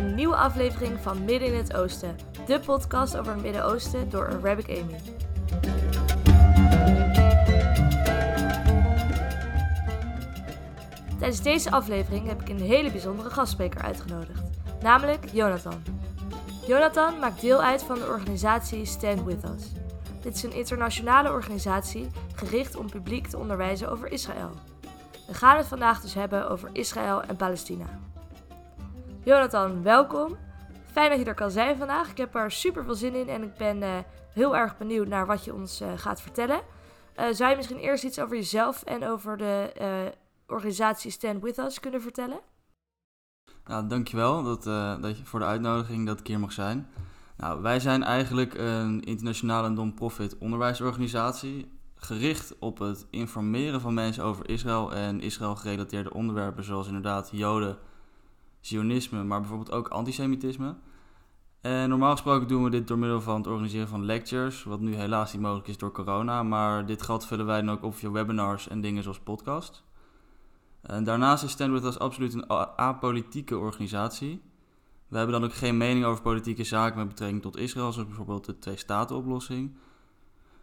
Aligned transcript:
Een 0.00 0.14
nieuwe 0.14 0.36
aflevering 0.36 1.00
van 1.00 1.24
Midden 1.24 1.48
in 1.48 1.54
het 1.54 1.76
Oosten, 1.76 2.16
de 2.46 2.60
podcast 2.60 3.16
over 3.16 3.32
het 3.32 3.42
Midden-Oosten 3.42 4.10
door 4.10 4.26
Arabic 4.26 4.68
Amy. 4.68 5.00
Tijdens 11.18 11.42
deze 11.42 11.70
aflevering 11.70 12.26
heb 12.26 12.40
ik 12.40 12.48
een 12.48 12.60
hele 12.60 12.90
bijzondere 12.90 13.30
gastspreker 13.30 13.82
uitgenodigd, 13.82 14.42
namelijk 14.82 15.30
Jonathan. 15.32 15.82
Jonathan 16.66 17.18
maakt 17.18 17.40
deel 17.40 17.62
uit 17.62 17.82
van 17.82 17.98
de 17.98 18.06
organisatie 18.06 18.84
Stand 18.84 19.24
With 19.24 19.44
Us. 19.44 19.72
Dit 20.20 20.34
is 20.34 20.42
een 20.42 20.54
internationale 20.54 21.30
organisatie 21.30 22.10
gericht 22.34 22.76
om 22.76 22.90
publiek 22.90 23.26
te 23.26 23.38
onderwijzen 23.38 23.90
over 23.90 24.12
Israël. 24.12 24.50
We 25.26 25.34
gaan 25.34 25.56
het 25.56 25.66
vandaag 25.66 26.00
dus 26.00 26.14
hebben 26.14 26.50
over 26.50 26.70
Israël 26.72 27.22
en 27.22 27.36
Palestina. 27.36 28.09
Jonathan, 29.24 29.82
welkom. 29.82 30.36
Fijn 30.92 31.10
dat 31.10 31.18
je 31.18 31.24
er 31.24 31.34
kan 31.34 31.50
zijn 31.50 31.76
vandaag. 31.76 32.10
Ik 32.10 32.16
heb 32.16 32.34
er 32.34 32.50
super 32.50 32.84
veel 32.84 32.94
zin 32.94 33.14
in 33.14 33.28
en 33.28 33.42
ik 33.42 33.56
ben 33.56 33.82
uh, 33.82 33.98
heel 34.34 34.56
erg 34.56 34.78
benieuwd 34.78 35.08
naar 35.08 35.26
wat 35.26 35.44
je 35.44 35.54
ons 35.54 35.80
uh, 35.80 35.88
gaat 35.96 36.20
vertellen. 36.20 36.60
Uh, 37.16 37.24
zou 37.30 37.50
je 37.50 37.56
misschien 37.56 37.78
eerst 37.78 38.04
iets 38.04 38.20
over 38.20 38.36
jezelf 38.36 38.82
en 38.82 39.06
over 39.06 39.36
de 39.36 39.72
organisatie 40.46 41.10
Stand 41.10 41.42
With 41.42 41.58
Us 41.58 41.80
kunnen 41.80 42.02
vertellen? 42.02 42.40
Nou, 43.64 43.86
dankjewel 43.86 44.42
dat, 44.42 44.64
dat 45.02 45.18
je 45.18 45.24
voor 45.24 45.38
de 45.38 45.44
uitnodiging 45.44 46.06
dat 46.06 46.20
ik 46.20 46.26
hier 46.26 46.40
mag 46.40 46.52
zijn. 46.52 46.88
Nou, 47.36 47.62
wij 47.62 47.80
zijn 47.80 48.02
eigenlijk 48.02 48.54
een 48.54 49.00
internationale 49.00 49.68
non-profit 49.68 50.38
onderwijsorganisatie 50.38 51.78
gericht 51.94 52.58
op 52.58 52.78
het 52.78 53.06
informeren 53.10 53.80
van 53.80 53.94
mensen 53.94 54.24
over 54.24 54.48
Israël 54.48 54.92
en 54.92 55.20
Israël 55.20 55.56
gerelateerde 55.56 56.12
onderwerpen 56.12 56.64
zoals 56.64 56.86
inderdaad 56.86 57.28
Joden, 57.32 57.78
Zionisme, 58.60 59.24
maar 59.24 59.40
bijvoorbeeld 59.40 59.72
ook 59.72 59.88
antisemitisme. 59.88 60.76
En 61.60 61.88
normaal 61.88 62.10
gesproken 62.10 62.48
doen 62.48 62.64
we 62.64 62.70
dit 62.70 62.88
door 62.88 62.98
middel 62.98 63.20
van 63.20 63.36
het 63.36 63.46
organiseren 63.46 63.88
van 63.88 64.04
lectures, 64.04 64.62
wat 64.64 64.80
nu 64.80 64.94
helaas 64.94 65.32
niet 65.32 65.42
mogelijk 65.42 65.68
is 65.68 65.78
door 65.78 65.92
corona, 65.92 66.42
maar 66.42 66.86
dit 66.86 67.02
gat 67.02 67.26
vullen 67.26 67.46
wij 67.46 67.60
dan 67.60 67.70
ook 67.70 67.82
op 67.82 67.94
via 67.94 68.10
webinars 68.10 68.68
en 68.68 68.80
dingen 68.80 69.02
zoals 69.02 69.20
podcast. 69.20 69.84
En 70.82 71.04
daarnaast 71.04 71.44
is 71.44 71.50
Stand 71.50 71.72
With 71.72 71.84
Us 71.84 71.98
absoluut 71.98 72.34
een 72.34 72.50
apolitieke 72.76 73.58
organisatie. 73.58 74.42
We 75.08 75.16
hebben 75.16 75.40
dan 75.40 75.50
ook 75.50 75.54
geen 75.54 75.76
mening 75.76 76.04
over 76.04 76.22
politieke 76.22 76.64
zaken 76.64 76.98
met 76.98 77.08
betrekking 77.08 77.42
tot 77.42 77.56
Israël, 77.56 77.92
zoals 77.92 78.08
bijvoorbeeld 78.08 78.44
de 78.44 78.58
twee-staten-oplossing. 78.58 79.76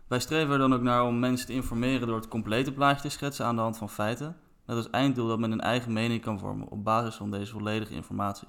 Wij 0.08 0.20
streven 0.20 0.52
er 0.52 0.59
dan 0.59 0.73
ook 0.73 0.81
naar 0.81 1.03
om 1.03 1.20
mensen 1.20 1.48
te 1.48 1.53
informeren 1.53 2.08
door 2.08 2.16
het 2.16 2.28
complete 2.28 2.73
plaatje 2.73 3.02
te 3.02 3.09
schetsen 3.09 3.45
aan 3.45 3.56
de 3.56 3.62
hand 3.62 3.78
van 3.78 3.90
feiten. 3.90 4.38
Met 4.67 4.77
als 4.77 4.89
einddoel 4.89 5.27
dat 5.27 5.39
men 5.39 5.51
een 5.51 5.61
eigen 5.61 5.93
mening 5.93 6.21
kan 6.21 6.39
vormen 6.39 6.67
op 6.67 6.83
basis 6.83 7.15
van 7.15 7.31
deze 7.31 7.51
volledige 7.51 7.93
informatie. 7.93 8.47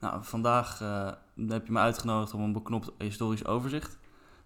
Nou, 0.00 0.24
vandaag 0.24 0.80
uh, 0.82 1.10
heb 1.48 1.66
je 1.66 1.72
me 1.72 1.78
uitgenodigd 1.78 2.34
om 2.34 2.42
een 2.42 2.52
beknopt 2.52 2.90
historisch 2.98 3.44
overzicht 3.44 3.98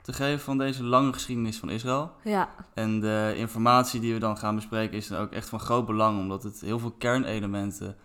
te 0.02 0.12
geven 0.12 0.40
van 0.40 0.58
deze 0.58 0.84
lange 0.84 1.12
geschiedenis 1.12 1.58
van 1.58 1.70
Israël. 1.70 2.12
Ja. 2.24 2.48
En 2.74 3.00
de 3.00 3.32
informatie 3.36 4.00
die 4.00 4.12
we 4.12 4.18
dan 4.18 4.36
gaan 4.36 4.54
bespreken 4.54 4.96
is 4.96 5.08
dan 5.08 5.20
ook 5.20 5.32
echt 5.32 5.48
van 5.48 5.60
groot 5.60 5.86
belang, 5.86 6.18
omdat 6.18 6.42
het 6.42 6.60
heel 6.60 6.78
veel 6.78 6.90
kernelementen 6.90 7.96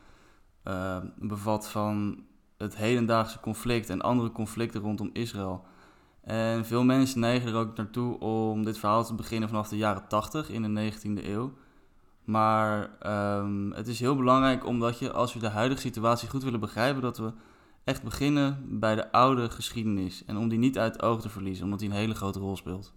uh, 0.63 0.97
bevat 1.15 1.69
van 1.69 2.23
het 2.57 2.75
hedendaagse 2.75 3.39
conflict 3.39 3.89
en 3.89 4.01
andere 4.01 4.31
conflicten 4.31 4.81
rondom 4.81 5.09
Israël. 5.13 5.65
En 6.21 6.65
veel 6.65 6.83
mensen 6.83 7.19
neigen 7.19 7.49
er 7.49 7.55
ook 7.55 7.77
naartoe 7.77 8.19
om 8.19 8.65
dit 8.65 8.77
verhaal 8.77 9.05
te 9.05 9.15
beginnen 9.15 9.49
vanaf 9.49 9.67
de 9.67 9.77
jaren 9.77 10.07
80 10.07 10.49
in 10.49 10.73
de 10.73 10.91
19e 10.91 11.25
eeuw. 11.25 11.53
Maar 12.23 12.89
um, 13.37 13.71
het 13.71 13.87
is 13.87 13.99
heel 13.99 14.15
belangrijk 14.15 14.65
omdat 14.65 14.99
je, 14.99 15.11
als 15.11 15.33
we 15.33 15.39
de 15.39 15.47
huidige 15.47 15.81
situatie 15.81 16.29
goed 16.29 16.43
willen 16.43 16.59
begrijpen, 16.59 17.01
dat 17.01 17.17
we 17.17 17.31
echt 17.83 18.03
beginnen 18.03 18.79
bij 18.79 18.95
de 18.95 19.11
oude 19.11 19.49
geschiedenis. 19.49 20.25
En 20.25 20.37
om 20.37 20.49
die 20.49 20.59
niet 20.59 20.77
uit 20.77 20.93
het 20.93 21.01
oog 21.01 21.21
te 21.21 21.29
verliezen, 21.29 21.63
omdat 21.63 21.79
die 21.79 21.89
een 21.89 21.95
hele 21.95 22.15
grote 22.15 22.39
rol 22.39 22.55
speelt. 22.55 22.93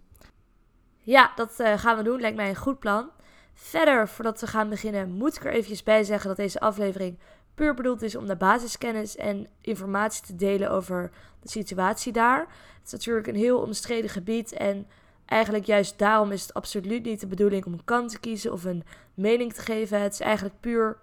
Ja, 1.03 1.33
dat 1.35 1.55
uh, 1.61 1.79
gaan 1.79 1.97
we 1.97 2.03
doen. 2.03 2.21
Lijkt 2.21 2.37
mij 2.37 2.49
een 2.49 2.57
goed 2.57 2.79
plan. 2.79 3.11
Verder, 3.55 4.09
voordat 4.09 4.41
we 4.41 4.47
gaan 4.47 4.69
beginnen, 4.69 5.11
moet 5.11 5.37
ik 5.37 5.45
er 5.45 5.53
eventjes 5.53 5.83
bij 5.83 6.05
zeggen 6.05 6.29
dat 6.29 6.37
deze 6.37 6.61
aflevering 6.61 7.19
puur 7.55 7.75
bedoeld 7.75 8.03
is 8.03 8.17
om 8.17 8.27
de 8.27 8.37
basiskennis 8.37 9.17
en 9.17 9.49
informatie 9.61 10.23
te 10.23 10.37
delen 10.37 10.71
over 10.71 11.11
de 11.41 11.49
situatie 11.49 12.13
daar. 12.13 12.39
Het 12.39 12.87
is 12.87 12.93
natuurlijk 12.93 13.27
een 13.27 13.35
heel 13.35 13.59
omstreden 13.59 14.11
gebied 14.11 14.53
en 14.53 14.87
eigenlijk 15.27 15.65
juist 15.65 15.99
daarom 15.99 16.33
is 16.33 16.43
het 16.43 16.55
absoluut 16.55 17.05
niet 17.05 17.21
de 17.21 17.27
bedoeling 17.27 17.65
om 17.65 17.73
een 17.73 17.85
kant 17.85 18.11
te 18.11 18.21
kiezen 18.21 18.53
of 18.53 18.65
een 18.65 18.85
mening 19.15 19.53
te 19.53 19.61
geven. 19.61 20.01
Het 20.01 20.13
is 20.13 20.21
eigenlijk 20.21 20.61
puur 20.61 20.97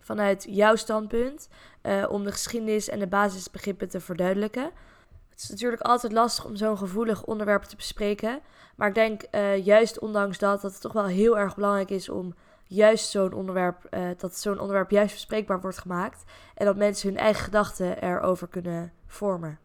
vanuit 0.00 0.46
jouw 0.48 0.76
standpunt 0.76 1.48
uh, 1.82 2.04
om 2.08 2.24
de 2.24 2.32
geschiedenis 2.32 2.88
en 2.88 2.98
de 2.98 3.06
basisbegrippen 3.06 3.88
te 3.88 4.00
verduidelijken. 4.00 4.70
Het 5.30 5.42
is 5.42 5.48
natuurlijk 5.48 5.82
altijd 5.82 6.12
lastig 6.12 6.44
om 6.44 6.56
zo'n 6.56 6.78
gevoelig 6.78 7.24
onderwerp 7.24 7.62
te 7.62 7.76
bespreken. 7.76 8.40
Maar 8.76 8.88
ik 8.88 8.94
denk 8.94 9.22
uh, 9.30 9.64
juist 9.64 9.98
ondanks 9.98 10.38
dat, 10.38 10.60
dat 10.60 10.72
het 10.72 10.80
toch 10.80 10.92
wel 10.92 11.06
heel 11.06 11.38
erg 11.38 11.54
belangrijk 11.54 11.90
is 11.90 12.08
om 12.08 12.34
juist 12.66 13.10
zo'n 13.10 13.32
onderwerp, 13.32 13.86
uh, 13.90 14.08
dat 14.16 14.36
zo'n 14.36 14.58
onderwerp 14.58 14.90
juist 14.90 15.14
bespreekbaar 15.14 15.60
wordt 15.60 15.78
gemaakt. 15.78 16.24
En 16.54 16.66
dat 16.66 16.76
mensen 16.76 17.08
hun 17.08 17.18
eigen 17.18 17.44
gedachten 17.44 18.02
erover 18.02 18.48
kunnen 18.48 18.92
vormen. 19.06 19.58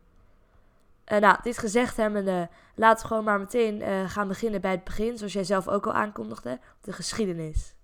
Uh, 1.12 1.18
nou, 1.20 1.38
dit 1.42 1.58
gezegd 1.58 1.97
hebbende, 1.97 2.50
laten 2.75 3.02
we 3.02 3.08
gewoon 3.08 3.24
maar 3.24 3.40
meteen 3.40 3.81
uh, 3.81 4.09
gaan 4.09 4.28
beginnen 4.28 4.62
bij 4.62 4.72
het 4.72 4.84
begin, 4.84 5.18
zoals 5.18 5.34
jij 5.34 5.44
zelf 5.44 5.68
ook 5.68 5.86
al 5.86 5.94
aankondigde, 5.94 6.59
de 6.81 6.94
geschiedenis. 6.94 7.75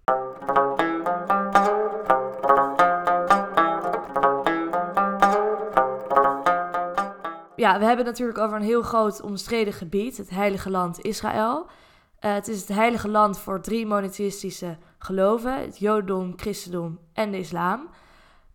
Ja, 7.56 7.80
we 7.80 7.86
hebben 7.86 8.06
natuurlijk 8.06 8.38
over 8.38 8.58
een 8.58 8.64
heel 8.64 8.82
groot 8.82 9.22
omstreden 9.22 9.74
gebied, 9.74 10.18
het 10.18 10.30
Heilige 10.30 10.70
Land 10.70 11.02
Israël. 11.02 11.66
Uh, 11.66 12.34
het 12.34 12.48
is 12.48 12.60
het 12.60 12.68
heilige 12.68 13.10
land 13.10 13.40
voor 13.40 13.62
drie 13.62 13.86
monotheïstische 13.86 14.78
geloven: 14.98 15.62
het 15.62 15.78
Jodendom, 15.78 16.34
Christendom 16.36 17.00
en 17.14 17.32
de 17.32 17.38
Islam. 17.38 17.90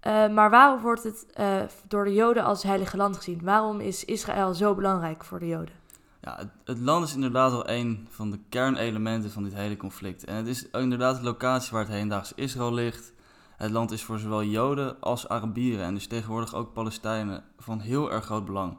Uh, 0.07 0.29
maar 0.29 0.51
waarom 0.51 0.81
wordt 0.81 1.03
het 1.03 1.27
uh, 1.41 1.61
door 1.89 2.05
de 2.05 2.15
Joden 2.15 2.45
als 2.45 2.63
heilige 2.63 2.97
land 2.97 3.17
gezien? 3.17 3.41
Waarom 3.43 3.81
is 3.81 4.05
Israël 4.05 4.55
zo 4.55 4.75
belangrijk 4.75 5.25
voor 5.25 5.39
de 5.39 5.47
Joden? 5.47 5.75
Ja, 6.21 6.37
het, 6.37 6.49
het, 6.65 6.79
land 6.79 7.07
is 7.07 7.15
inderdaad 7.15 7.51
wel 7.51 7.69
een 7.69 8.07
van 8.11 8.31
de 8.31 8.39
kernelementen 8.49 9.31
van 9.31 9.43
dit 9.43 9.55
hele 9.55 9.77
conflict. 9.77 10.25
En 10.25 10.35
het 10.35 10.47
is 10.47 10.71
inderdaad 10.71 11.17
de 11.17 11.23
locatie 11.23 11.73
waar 11.73 11.81
het 11.81 11.91
hedendaagse 11.91 12.33
Israël 12.37 12.75
ligt. 12.75 13.13
Het 13.57 13.71
land 13.71 13.91
is 13.91 14.05
voor 14.05 14.19
zowel 14.19 14.45
Joden 14.45 15.01
als 15.01 15.29
Arabieren 15.29 15.85
en 15.85 15.95
dus 15.95 16.07
tegenwoordig 16.07 16.55
ook 16.55 16.73
Palestijnen 16.73 17.45
van 17.59 17.81
heel 17.81 18.13
erg 18.13 18.25
groot 18.25 18.45
belang. 18.45 18.77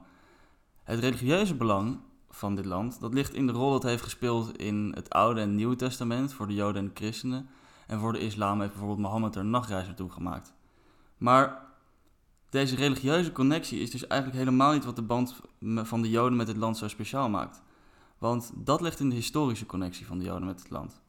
Het 0.83 0.99
religieuze 0.99 1.55
belang 1.55 1.99
van 2.29 2.55
dit 2.55 2.65
land, 2.65 2.99
dat 2.99 3.13
ligt 3.13 3.33
in 3.33 3.47
de 3.47 3.53
rol 3.53 3.71
dat 3.71 3.83
heeft 3.83 4.03
gespeeld 4.03 4.57
in 4.57 4.91
het 4.95 5.09
Oude 5.09 5.41
en 5.41 5.55
Nieuwe 5.55 5.75
Testament 5.75 6.33
voor 6.33 6.47
de 6.47 6.53
Joden 6.53 6.81
en 6.81 6.87
de 6.87 6.93
Christenen. 6.93 7.49
En 7.87 7.99
voor 7.99 8.13
de 8.13 8.19
islam 8.19 8.59
heeft 8.59 8.71
bijvoorbeeld 8.71 9.01
Mohammed 9.07 9.35
er 9.35 9.45
nachtreis 9.45 9.85
naartoe 9.85 10.11
gemaakt. 10.11 10.53
Maar 11.21 11.61
deze 12.49 12.75
religieuze 12.75 13.31
connectie 13.31 13.79
is 13.79 13.91
dus 13.91 14.07
eigenlijk 14.07 14.39
helemaal 14.43 14.73
niet 14.73 14.85
wat 14.85 14.95
de 14.95 15.01
band 15.01 15.35
van 15.61 16.01
de 16.01 16.09
Joden 16.09 16.37
met 16.37 16.47
het 16.47 16.57
land 16.57 16.77
zo 16.77 16.87
speciaal 16.87 17.29
maakt. 17.29 17.61
Want 18.17 18.51
dat 18.55 18.81
ligt 18.81 18.99
in 18.99 19.09
de 19.09 19.15
historische 19.15 19.65
connectie 19.65 20.05
van 20.05 20.17
de 20.17 20.23
Joden 20.23 20.45
met 20.45 20.59
het 20.59 20.69
land. 20.69 21.01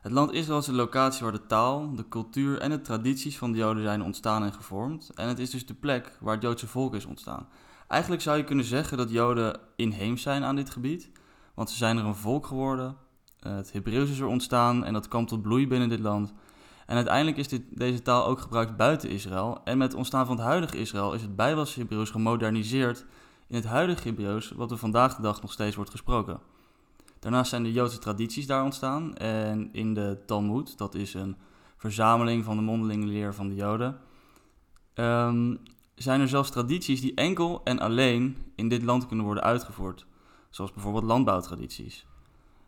Het 0.00 0.12
land 0.12 0.32
Israël 0.32 0.58
is 0.58 0.64
de 0.64 0.72
locatie 0.72 1.22
waar 1.22 1.32
de 1.32 1.46
taal, 1.46 1.94
de 1.94 2.08
cultuur 2.08 2.58
en 2.58 2.70
de 2.70 2.80
tradities 2.80 3.38
van 3.38 3.52
de 3.52 3.58
Joden 3.58 3.82
zijn 3.82 4.02
ontstaan 4.02 4.42
en 4.42 4.52
gevormd. 4.52 5.10
En 5.14 5.28
het 5.28 5.38
is 5.38 5.50
dus 5.50 5.66
de 5.66 5.74
plek 5.74 6.16
waar 6.20 6.34
het 6.34 6.42
Joodse 6.42 6.66
volk 6.66 6.94
is 6.94 7.04
ontstaan. 7.04 7.48
Eigenlijk 7.88 8.22
zou 8.22 8.36
je 8.36 8.44
kunnen 8.44 8.64
zeggen 8.64 8.96
dat 8.96 9.10
Joden 9.10 9.60
inheems 9.76 10.22
zijn 10.22 10.44
aan 10.44 10.56
dit 10.56 10.70
gebied, 10.70 11.10
want 11.54 11.70
ze 11.70 11.76
zijn 11.76 11.98
er 11.98 12.04
een 12.04 12.14
volk 12.14 12.46
geworden. 12.46 12.96
Het 13.38 13.72
Hebreeuws 13.72 14.10
is 14.10 14.18
er 14.18 14.26
ontstaan 14.26 14.84
en 14.84 14.92
dat 14.92 15.08
kwam 15.08 15.26
tot 15.26 15.42
bloei 15.42 15.68
binnen 15.68 15.88
dit 15.88 16.00
land. 16.00 16.32
En 16.90 16.96
uiteindelijk 16.96 17.36
is 17.36 17.48
dit, 17.48 17.62
deze 17.70 18.02
taal 18.02 18.26
ook 18.26 18.40
gebruikt 18.40 18.76
buiten 18.76 19.10
Israël. 19.10 19.60
En 19.64 19.78
met 19.78 19.88
het 19.88 19.96
ontstaan 19.96 20.26
van 20.26 20.36
het 20.36 20.44
huidige 20.44 20.78
Israël 20.78 21.14
is 21.14 21.22
het 21.22 21.36
Bijbelse 21.36 21.80
Hebreeuws 21.80 22.10
gemoderniseerd 22.10 23.04
in 23.48 23.54
het 23.56 23.64
huidige 23.64 24.08
Hebreeuws, 24.08 24.50
wat 24.50 24.70
er 24.70 24.76
vandaag 24.76 25.16
de 25.16 25.22
dag 25.22 25.42
nog 25.42 25.52
steeds 25.52 25.76
wordt 25.76 25.90
gesproken. 25.90 26.40
Daarnaast 27.18 27.50
zijn 27.50 27.62
de 27.62 27.72
Joodse 27.72 27.98
tradities 27.98 28.46
daar 28.46 28.64
ontstaan. 28.64 29.14
En 29.14 29.68
in 29.72 29.94
de 29.94 30.22
Talmud, 30.26 30.78
dat 30.78 30.94
is 30.94 31.14
een 31.14 31.36
verzameling 31.76 32.44
van 32.44 32.56
de 32.56 32.62
mondelinge 32.62 33.06
leer 33.06 33.34
van 33.34 33.48
de 33.48 33.54
Joden, 33.54 33.98
um, 34.94 35.58
zijn 35.94 36.20
er 36.20 36.28
zelfs 36.28 36.50
tradities 36.50 37.00
die 37.00 37.14
enkel 37.14 37.60
en 37.64 37.78
alleen 37.78 38.36
in 38.54 38.68
dit 38.68 38.82
land 38.82 39.06
kunnen 39.06 39.24
worden 39.24 39.44
uitgevoerd. 39.44 40.06
Zoals 40.48 40.72
bijvoorbeeld 40.72 41.04
landbouwtradities. 41.04 42.06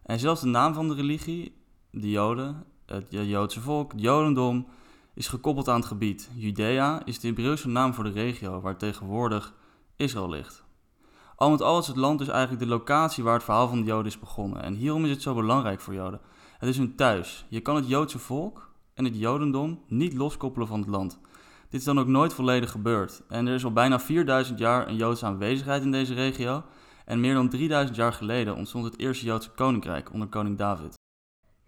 En 0.03 0.19
zelfs 0.19 0.41
de 0.41 0.47
naam 0.47 0.75
van 0.75 0.89
de 0.89 0.95
religie, 0.95 1.57
de 1.91 2.11
Joden, 2.11 2.65
het 2.87 3.07
Joodse 3.11 3.61
volk, 3.61 3.93
het 3.93 4.01
Jodendom, 4.01 4.67
is 5.15 5.29
gekoppeld 5.29 5.69
aan 5.69 5.77
het 5.77 5.87
gebied. 5.87 6.31
Judea 6.35 7.05
is 7.05 7.21
de 7.21 7.27
Hebreeuwse 7.27 7.69
naam 7.69 7.95
voor 7.95 8.05
de 8.05 8.11
regio 8.11 8.61
waar 8.61 8.77
tegenwoordig 8.77 9.55
Israël 9.97 10.29
ligt. 10.29 10.65
Al 11.37 11.51
met 11.51 11.63
al 11.63 11.79
is 11.79 11.87
het 11.87 11.97
land 11.97 12.19
dus 12.19 12.29
eigenlijk 12.29 12.63
de 12.63 12.69
locatie 12.69 13.25
waar 13.25 13.35
het 13.35 13.45
verhaal 13.45 13.69
van 13.69 13.81
de 13.81 13.87
Joden 13.87 14.07
is 14.07 14.19
begonnen. 14.19 14.63
En 14.63 14.75
hierom 14.75 15.05
is 15.05 15.11
het 15.11 15.23
zo 15.23 15.35
belangrijk 15.35 15.81
voor 15.81 15.95
Joden. 15.95 16.21
Het 16.59 16.69
is 16.69 16.77
hun 16.77 16.97
thuis. 16.97 17.47
Je 17.49 17.61
kan 17.61 17.77
het 17.77 17.89
Joodse 17.89 18.19
volk 18.19 18.71
en 18.95 19.05
het 19.05 19.19
Jodendom 19.19 19.81
niet 19.87 20.15
loskoppelen 20.15 20.69
van 20.69 20.81
het 20.81 20.89
land. 20.89 21.19
Dit 21.69 21.81
is 21.81 21.87
dan 21.87 22.01
ook 22.01 22.07
nooit 22.07 22.35
volledig 22.35 22.71
gebeurd. 22.71 23.23
En 23.29 23.47
er 23.47 23.55
is 23.55 23.65
al 23.65 23.73
bijna 23.73 24.01
4000 24.01 24.59
jaar 24.59 24.89
een 24.89 24.97
Joodse 24.97 25.27
aanwezigheid 25.27 25.83
in 25.83 25.91
deze 25.91 26.15
regio. 26.15 26.63
En 27.05 27.21
meer 27.21 27.35
dan 27.35 27.49
3000 27.49 27.97
jaar 27.97 28.13
geleden 28.13 28.57
ontstond 28.57 28.85
het 28.85 28.99
eerste 28.99 29.25
Joodse 29.25 29.51
koninkrijk 29.51 30.13
onder 30.13 30.29
koning 30.29 30.59
David. 30.59 31.01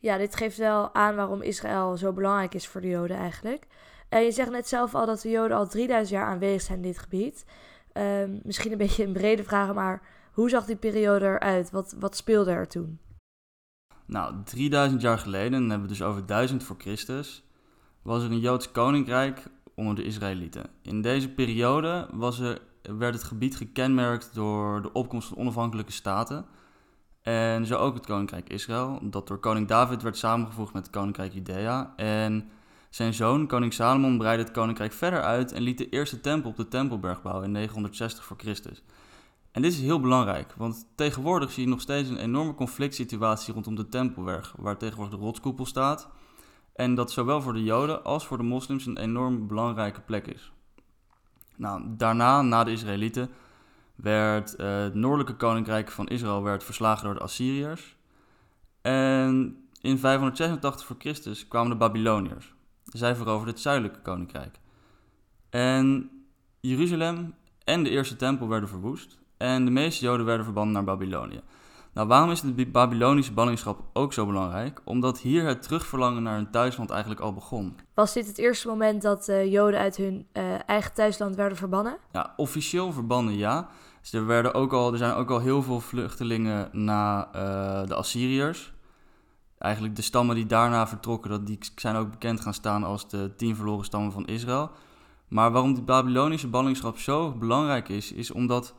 Ja, 0.05 0.17
dit 0.17 0.37
geeft 0.37 0.57
wel 0.57 0.95
aan 0.95 1.17
waarom 1.17 1.43
Israël 1.43 1.97
zo 1.97 2.13
belangrijk 2.13 2.55
is 2.55 2.69
voor 2.69 2.81
de 2.81 2.89
Joden 2.89 3.17
eigenlijk. 3.17 3.67
En 4.09 4.23
je 4.23 4.31
zegt 4.33 4.51
net 4.51 4.69
zelf 4.69 4.95
al 4.95 5.07
dat 5.07 5.21
de 5.21 5.31
Joden 5.31 5.57
al 5.57 5.69
3000 5.69 6.19
jaar 6.19 6.27
aanwezig 6.27 6.61
zijn 6.63 6.79
in 6.79 6.85
dit 6.85 6.99
gebied. 6.99 7.45
Ehm, 7.93 8.39
misschien 8.43 8.73
een 8.73 8.79
beetje 8.87 9.05
een 9.05 9.13
brede 9.13 9.45
vraag, 9.45 9.75
maar 9.75 10.03
hoe 10.33 10.49
zag 10.49 10.65
die 10.65 10.77
periode 10.77 11.25
eruit? 11.25 11.71
Wat, 11.71 11.97
wat 11.99 12.17
speelde 12.17 12.51
er 12.51 12.69
toen? 12.69 12.99
Nou, 14.07 14.35
3000 14.45 15.01
jaar 15.01 15.19
geleden, 15.19 15.61
dan 15.61 15.71
hebben 15.71 15.89
we 15.89 15.95
dus 15.95 16.03
over 16.03 16.27
1000 16.27 16.63
voor 16.63 16.77
Christus, 16.79 17.45
was 18.03 18.23
er 18.23 18.31
een 18.31 18.41
Joods 18.41 18.73
koninkrijk 18.73 19.43
onder 19.75 19.95
de 19.95 20.05
Israëlieten. 20.05 20.71
In 20.83 21.03
deze 21.03 21.29
periode 21.29 22.09
was 22.13 22.39
er, 22.39 22.61
werd 22.83 23.15
het 23.15 23.25
gebied 23.25 23.57
gekenmerkt 23.57 24.35
door 24.35 24.83
de 24.83 24.93
opkomst 24.93 25.29
van 25.29 25.39
onafhankelijke 25.39 25.93
staten. 25.93 26.47
En 27.25 27.67
zo 27.67 27.77
ook 27.77 27.95
het 27.95 28.07
koninkrijk 28.07 28.49
Israël, 28.49 28.99
dat 29.03 29.29
door 29.29 29.39
koning 29.39 29.69
David 29.69 30.03
werd 30.03 30.17
samengevoegd 30.17 30.73
met 30.73 30.83
het 30.83 30.93
koninkrijk 30.95 31.33
Judea. 31.33 31.93
En 31.97 32.51
zijn 32.91 33.15
zoon, 33.15 33.47
koning 33.47 33.73
Salomon, 33.73 34.19
breidde 34.19 34.45
het 34.45 34.53
koninkrijk 34.53 34.93
verder 34.93 35.23
uit 35.23 35.53
en 35.53 35.63
liet 35.63 35.79
de 35.79 35.89
eerste 35.89 36.21
tempel 36.21 36.51
op 36.51 36.57
de 36.57 36.69
Tempelberg 36.69 37.23
bouwen 37.23 37.45
in 37.45 37.53
960 37.53 38.25
voor 38.25 38.37
Christus. 38.37 38.83
En 39.53 39.63
dit 39.63 39.73
is 39.73 39.81
heel 39.81 40.01
belangrijk, 40.01 40.55
want 40.57 40.87
tegenwoordig 40.95 41.53
zie 41.53 41.63
je 41.63 41.69
nog 41.69 41.81
steeds 41.81 42.09
een 42.09 42.17
enorme 42.19 42.55
conflict 42.55 42.95
situatie 42.95 43.55
rondom 43.55 43.75
de 43.75 43.89
Tempelberg, 43.89 44.55
waar 44.59 44.77
tegenwoordig 44.77 45.19
de 45.19 45.25
rotskoepel 45.25 45.67
staat. 45.67 46.09
En 46.75 46.95
dat 46.95 47.13
zowel 47.13 47.43
voor 47.43 47.53
de 47.53 47.63
Joden 47.63 48.05
als 48.05 48.27
voor 48.27 48.37
de 48.37 48.43
moslims 48.43 48.87
een 48.87 48.99
enorm 48.99 49.47
belangrijke 49.47 50.01
plek 50.01 50.27
is. 50.27 50.53
Nou, 51.57 51.83
daarna, 51.87 52.43
na 52.43 52.65
de 52.65 52.73
Israëlieten, 52.73 53.31
werd 53.95 54.61
uh, 54.61 54.83
het 54.83 54.95
noordelijke 54.95 55.37
koninkrijk 55.37 55.91
van 55.91 56.09
Israël 56.09 56.43
werd 56.43 56.65
verslagen 56.65 57.05
door 57.05 57.15
de 57.15 57.21
Assyriërs. 57.21 57.97
En 58.83 59.57
in 59.81 59.99
586 59.99 60.87
voor 60.87 60.97
Christus 60.99 61.49
kwamen 61.49 61.71
de 61.71 61.77
Babyloniërs. 61.77 62.55
Zij 62.85 63.17
veroverden 63.17 63.55
het 63.55 63.63
zuidelijke 63.63 64.01
koninkrijk. 64.01 64.59
En 65.51 66.11
Jeruzalem 66.61 67.35
en 67.65 67.83
de 67.83 67.91
eerste 67.91 68.17
tempel 68.17 68.49
werden 68.49 68.69
verwoest. 68.69 69.19
En 69.37 69.65
de 69.65 69.71
meeste 69.71 70.05
Joden 70.05 70.27
werden 70.27 70.45
verbannen 70.45 70.75
naar 70.75 70.85
Babylonië. 70.85 71.41
Nou, 71.95 72.09
waarom 72.09 72.31
is 72.31 72.41
de 72.41 72.67
Babylonische 72.67 73.33
ballingschap 73.33 73.81
ook 73.93 74.13
zo 74.13 74.27
belangrijk? 74.27 74.81
Omdat 74.85 75.19
hier 75.19 75.47
het 75.47 75.63
terugverlangen 75.63 76.23
naar 76.23 76.35
hun 76.35 76.51
thuisland 76.51 76.91
eigenlijk 76.91 77.21
al 77.21 77.33
begon. 77.33 77.77
Was 77.95 78.13
dit 78.13 78.27
het 78.27 78.39
eerste 78.39 78.69
moment 78.69 79.03
dat 79.03 79.29
uh, 79.29 79.53
Joden 79.53 79.81
uit 79.81 79.97
hun 79.97 80.27
uh, 80.33 80.69
eigen 80.69 80.93
thuisland 80.93 81.37
werden 81.37 81.59
verbannen? 81.59 81.97
Ja, 82.13 82.33
officieel 82.37 82.93
verbannen 82.93 83.37
ja. 83.37 83.69
Dus 84.01 84.13
er, 84.13 84.27
werden 84.27 84.55
ook 84.55 84.73
al, 84.73 84.93
er 84.93 84.99
zijn 84.99 85.15
ook 85.15 85.31
al 85.31 85.41
heel 85.41 85.63
veel 85.63 85.81
vluchtelingen 85.81 86.69
naar 86.73 87.27
uh, 87.27 87.87
de 87.87 87.95
Assyriërs. 87.95 88.73
Eigenlijk 89.59 89.97
de 89.97 90.03
stammen 90.03 90.35
die 90.35 90.47
daarna 90.47 90.87
vertrokken, 90.87 91.31
dat, 91.31 91.47
die 91.47 91.59
zijn 91.77 91.97
ook 91.97 92.11
bekend 92.11 92.41
gaan 92.41 92.55
staan 92.55 92.85
als 92.85 93.09
de 93.09 93.33
tien 93.37 93.57
verloren 93.57 93.85
stammen 93.85 94.13
van 94.13 94.27
Israël. 94.27 94.71
Maar 95.29 95.53
waarom 95.53 95.75
die 95.75 95.83
Babylonische 95.83 96.49
ballingschap 96.49 96.99
zo 96.99 97.33
belangrijk 97.33 97.89
is, 97.89 98.13
is 98.13 98.31
omdat 98.31 98.75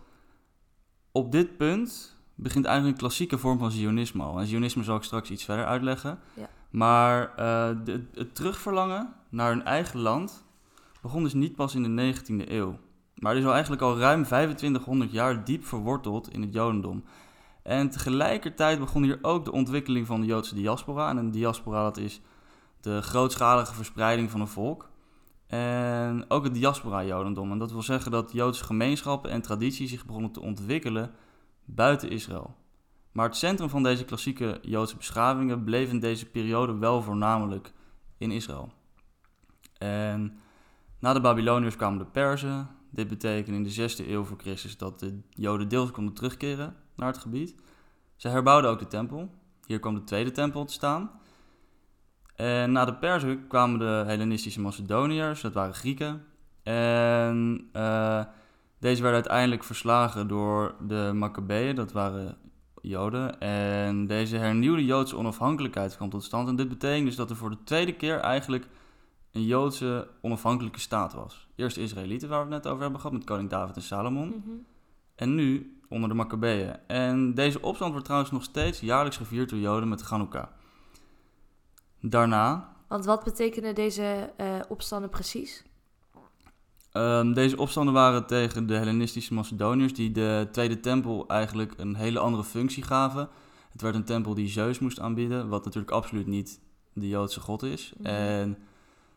op 1.12 1.32
dit 1.32 1.58
punt 1.58 2.15
begint 2.36 2.66
eigenlijk 2.66 2.96
een 2.96 3.02
klassieke 3.02 3.38
vorm 3.38 3.60
van 3.60 3.72
Zionisme 3.72 4.24
al. 4.24 4.40
En 4.40 4.48
Zionisme 4.48 4.84
zal 4.84 4.96
ik 4.96 5.04
straks 5.04 5.30
iets 5.30 5.44
verder 5.44 5.66
uitleggen. 5.66 6.20
Ja. 6.34 6.50
Maar 6.70 7.30
uh, 7.30 7.36
de, 7.86 8.04
het 8.14 8.36
terugverlangen 8.36 9.14
naar 9.30 9.50
hun 9.50 9.64
eigen 9.64 10.00
land 10.00 10.46
begon 11.02 11.24
dus 11.24 11.34
niet 11.34 11.56
pas 11.56 11.76
in 11.76 11.96
de 11.96 12.14
19e 12.14 12.50
eeuw. 12.50 12.78
Maar 13.16 13.32
het 13.32 13.42
is 13.42 13.48
al 13.48 13.54
eigenlijk 13.54 13.82
al 13.82 13.98
ruim 13.98 14.24
2500 14.24 15.12
jaar 15.12 15.44
diep 15.44 15.66
verworteld 15.66 16.34
in 16.34 16.42
het 16.42 16.54
Jodendom. 16.54 17.04
En 17.64 17.90
tegelijkertijd 17.90 18.80
begon 18.80 19.04
hier 19.04 19.20
ook 19.22 19.46
de 19.46 19.52
ontwikkeling 19.52 20.08
van 20.08 20.22
de 20.22 20.28
Joodse 20.28 20.56
diaspora. 20.56 21.10
En 21.10 21.18
een 21.18 21.32
diaspora 21.32 21.84
dat 21.84 21.98
is 21.98 22.22
de 22.82 23.02
grootschalige 23.02 23.74
verspreiding 23.74 24.32
van 24.32 24.42
een 24.42 24.48
volk. 24.48 24.90
En 25.48 26.26
ook 26.28 26.44
het 26.44 26.54
diaspora-Jodendom. 26.54 27.52
En 27.52 27.58
dat 27.58 27.72
wil 27.72 27.82
zeggen 27.82 28.12
dat 28.12 28.32
Joodse 28.32 28.64
gemeenschappen 28.64 29.32
en 29.32 29.42
tradities 29.42 29.90
zich 29.90 30.06
begonnen 30.06 30.32
te 30.32 30.42
ontwikkelen 30.42 31.12
buiten 31.66 32.10
Israël. 32.10 32.56
Maar 33.12 33.26
het 33.26 33.36
centrum 33.36 33.70
van 33.70 33.84
deze 33.84 34.06
klassieke 34.06 34.60
Joodse 34.62 34.96
beschavingen 34.96 35.64
bleef 35.64 35.90
in 35.90 36.00
deze 36.00 36.26
periode 36.26 36.78
wel 36.78 37.02
voornamelijk 37.02 37.72
in 38.18 38.32
Israël. 38.32 38.72
En 39.78 40.38
na 41.00 41.14
de 41.14 41.22
Babyloniërs 41.22 41.76
kwamen 41.76 41.98
de 42.00 42.06
Perzen. 42.06 42.70
Dit 42.90 43.08
betekende 43.08 43.58
in 43.58 43.64
de 43.64 43.90
6e 43.90 44.08
eeuw 44.10 44.24
voor 44.24 44.38
Christus 44.38 44.78
dat 44.78 45.00
de 45.00 45.20
Joden 45.30 45.68
deels 45.68 45.92
konden 45.92 46.14
terugkeren 46.14 46.76
naar 46.96 47.08
het 47.08 47.18
gebied. 47.18 47.56
Ze 48.16 48.28
herbouwden 48.28 48.70
ook 48.70 48.80
de 48.80 48.88
tempel. 48.88 49.30
Hier 49.66 49.80
kwam 49.80 49.94
de 49.94 50.04
tweede 50.04 50.32
tempel 50.32 50.66
te 50.66 50.74
staan. 50.74 51.12
En 52.36 52.72
na 52.72 52.86
de 52.86 52.96
Perzen 52.96 53.48
kwamen 53.48 53.80
de 53.80 54.04
Hellenistische 54.08 54.62
Macedoniërs, 54.62 55.42
dat 55.42 55.54
waren 55.54 55.74
Grieken. 55.74 56.26
En 56.64 57.70
uh, 57.74 58.24
deze 58.86 59.02
werden 59.02 59.22
uiteindelijk 59.22 59.64
verslagen 59.64 60.28
door 60.28 60.76
de 60.88 61.12
Maccabeeën, 61.14 61.76
dat 61.76 61.92
waren 61.92 62.38
Joden. 62.82 63.40
En 63.40 64.08
deze 64.08 64.38
hernieuwde 64.38 64.86
Joodse 64.86 65.18
onafhankelijkheid 65.18 65.96
kwam 65.96 66.10
tot 66.10 66.24
stand. 66.24 66.48
En 66.48 66.56
dit 66.56 66.70
betekent 66.70 67.06
dus 67.06 67.16
dat 67.16 67.30
er 67.30 67.36
voor 67.36 67.50
de 67.50 67.64
tweede 67.64 67.96
keer 67.96 68.20
eigenlijk 68.20 68.68
een 69.32 69.46
Joodse 69.46 70.08
onafhankelijke 70.22 70.80
staat 70.80 71.14
was. 71.14 71.48
Eerst 71.56 71.76
de 71.76 71.82
Israëlieten, 71.82 72.30
waar 72.30 72.48
we 72.48 72.54
het 72.54 72.64
net 72.64 72.72
over 72.72 72.82
hebben 72.82 73.00
gehad, 73.00 73.18
met 73.18 73.26
koning 73.26 73.50
David 73.50 73.76
en 73.76 73.82
Salomon. 73.82 74.28
Mhm. 74.28 74.56
En 75.16 75.36
nu 75.36 75.80
onder 75.90 76.10
de 76.10 76.16
Maccabeeën. 76.16 76.76
En 76.88 77.34
deze 77.34 77.62
opstand 77.62 77.92
wordt 77.92 78.06
trouwens 78.06 78.32
nog 78.32 78.44
steeds 78.44 78.80
jaarlijks 78.80 79.18
gevierd 79.18 79.50
door 79.50 79.60
Joden 79.60 79.90
met 79.90 80.02
Hanukkah. 80.02 80.48
Daarna... 82.02 82.74
Want 82.88 83.06
wat 83.06 83.24
betekenen 83.24 83.76
deze 83.76 84.34
uh, 84.42 84.60
opstanden 84.68 85.10
precies? 85.10 85.64
Um, 86.98 87.34
deze 87.34 87.58
opstanden 87.58 87.94
waren 87.94 88.26
tegen 88.26 88.68
de 88.68 88.74
Hellenistische 88.74 89.34
Macedoniërs, 89.34 89.94
die 89.94 90.12
de 90.12 90.48
Tweede 90.52 90.80
Tempel 90.80 91.28
eigenlijk 91.28 91.74
een 91.78 91.96
hele 91.96 92.20
andere 92.20 92.44
functie 92.44 92.84
gaven. 92.84 93.30
Het 93.72 93.82
werd 93.82 93.96
een 93.96 94.04
tempel 94.04 94.34
die 94.34 94.48
Zeus 94.48 94.80
moest 94.80 95.00
aanbieden, 95.00 95.50
wat 95.50 95.66
natuurlijk 95.66 95.92
absoluut 95.92 96.28
niet 96.28 96.60
de 96.94 97.08
Joodse 97.08 97.40
god 97.40 97.64
is. 97.64 97.94
Mhm. 97.98 98.08
En 98.08 98.58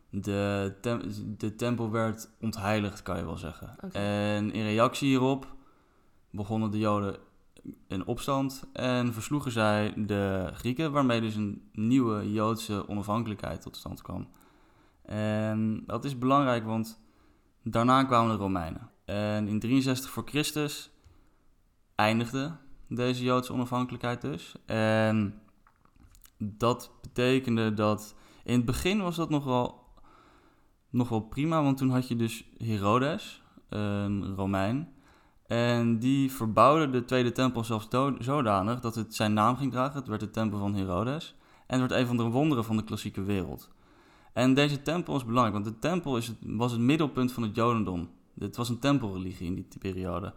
de, 0.09 0.73
tem 0.81 1.01
de 1.37 1.55
tempel 1.55 1.91
werd 1.91 2.29
ontheiligd, 2.41 3.03
kan 3.03 3.17
je 3.17 3.25
wel 3.25 3.37
zeggen. 3.37 3.75
En 3.91 4.51
in 4.51 4.63
reactie 4.63 5.07
hierop 5.07 5.55
begonnen 6.29 6.71
de 6.71 6.79
Joden 6.79 7.15
in 7.87 8.05
opstand 8.05 8.63
en 8.73 9.13
versloegen 9.13 9.51
zij 9.51 9.93
de 9.95 10.49
Grieken, 10.53 10.91
waarmee 10.91 11.21
dus 11.21 11.35
een 11.35 11.69
nieuwe 11.73 12.31
Joodse 12.31 12.87
onafhankelijkheid 12.87 13.61
tot 13.61 13.75
stand 13.75 14.01
kwam. 14.01 14.27
En 15.01 15.83
dat 15.85 16.05
is 16.05 16.17
belangrijk, 16.17 16.65
want 16.65 16.99
Daarna 17.63 18.03
kwamen 18.03 18.31
de 18.31 18.43
Romeinen. 18.43 18.89
En 19.05 19.47
in 19.47 19.59
63 19.59 20.09
voor 20.09 20.23
Christus 20.25 20.91
eindigde 21.95 22.57
deze 22.87 23.23
Joodse 23.23 23.53
onafhankelijkheid 23.53 24.21
dus. 24.21 24.55
En 24.65 25.41
dat 26.37 26.91
betekende 27.01 27.73
dat 27.73 28.15
in 28.43 28.55
het 28.55 28.65
begin 28.65 29.01
was 29.01 29.15
dat 29.15 29.29
nog 29.29 29.43
wel, 29.43 29.83
nog 30.89 31.09
wel 31.09 31.19
prima, 31.19 31.63
want 31.63 31.77
toen 31.77 31.89
had 31.89 32.07
je 32.07 32.15
dus 32.15 32.45
Herodes, 32.57 33.43
een 33.69 34.35
Romein. 34.35 34.93
En 35.47 35.99
die 35.99 36.31
verbouwde 36.31 36.89
de 36.89 37.05
Tweede 37.05 37.31
Tempel 37.31 37.63
zelfs 37.63 37.87
zodanig 38.19 38.79
dat 38.79 38.95
het 38.95 39.15
zijn 39.15 39.33
naam 39.33 39.55
ging 39.55 39.71
dragen. 39.71 39.95
Het 39.95 40.07
werd 40.07 40.19
de 40.21 40.29
Tempel 40.29 40.59
van 40.59 40.75
Herodes. 40.75 41.35
En 41.67 41.79
het 41.79 41.89
werd 41.89 42.01
een 42.01 42.07
van 42.07 42.17
de 42.17 42.23
wonderen 42.23 42.63
van 42.63 42.77
de 42.77 42.83
klassieke 42.83 43.23
wereld. 43.23 43.69
En 44.39 44.53
deze 44.53 44.81
tempel 44.81 45.15
is 45.15 45.25
belangrijk, 45.25 45.63
want 45.63 45.75
de 45.75 45.79
tempel 45.79 46.17
is 46.17 46.27
het, 46.27 46.37
was 46.41 46.71
het 46.71 46.81
middelpunt 46.81 47.31
van 47.31 47.43
het 47.43 47.55
Jodendom. 47.55 48.09
Het 48.39 48.55
was 48.55 48.69
een 48.69 48.79
tempelreligie 48.79 49.47
in 49.47 49.53
die 49.55 49.65
periode. 49.79 50.33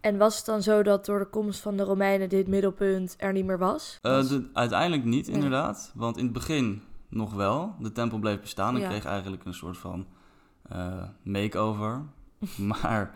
En 0.00 0.16
was 0.16 0.36
het 0.36 0.46
dan 0.46 0.62
zo 0.62 0.82
dat 0.82 1.04
door 1.06 1.18
de 1.18 1.26
komst 1.26 1.60
van 1.60 1.76
de 1.76 1.82
Romeinen 1.82 2.28
dit 2.28 2.48
middelpunt 2.48 3.14
er 3.18 3.32
niet 3.32 3.44
meer 3.44 3.58
was? 3.58 3.98
Uh, 4.02 4.24
uiteindelijk 4.52 5.04
niet, 5.04 5.28
inderdaad. 5.28 5.92
Want 5.94 6.16
in 6.16 6.24
het 6.24 6.32
begin 6.32 6.82
nog 7.08 7.34
wel. 7.34 7.74
De 7.80 7.92
tempel 7.92 8.18
bleef 8.18 8.40
bestaan 8.40 8.76
en 8.76 8.88
kreeg 8.88 9.04
eigenlijk 9.04 9.44
een 9.44 9.54
soort 9.54 9.76
van 9.76 10.06
uh, 10.72 11.02
makeover. 11.22 12.02
maar 12.82 13.14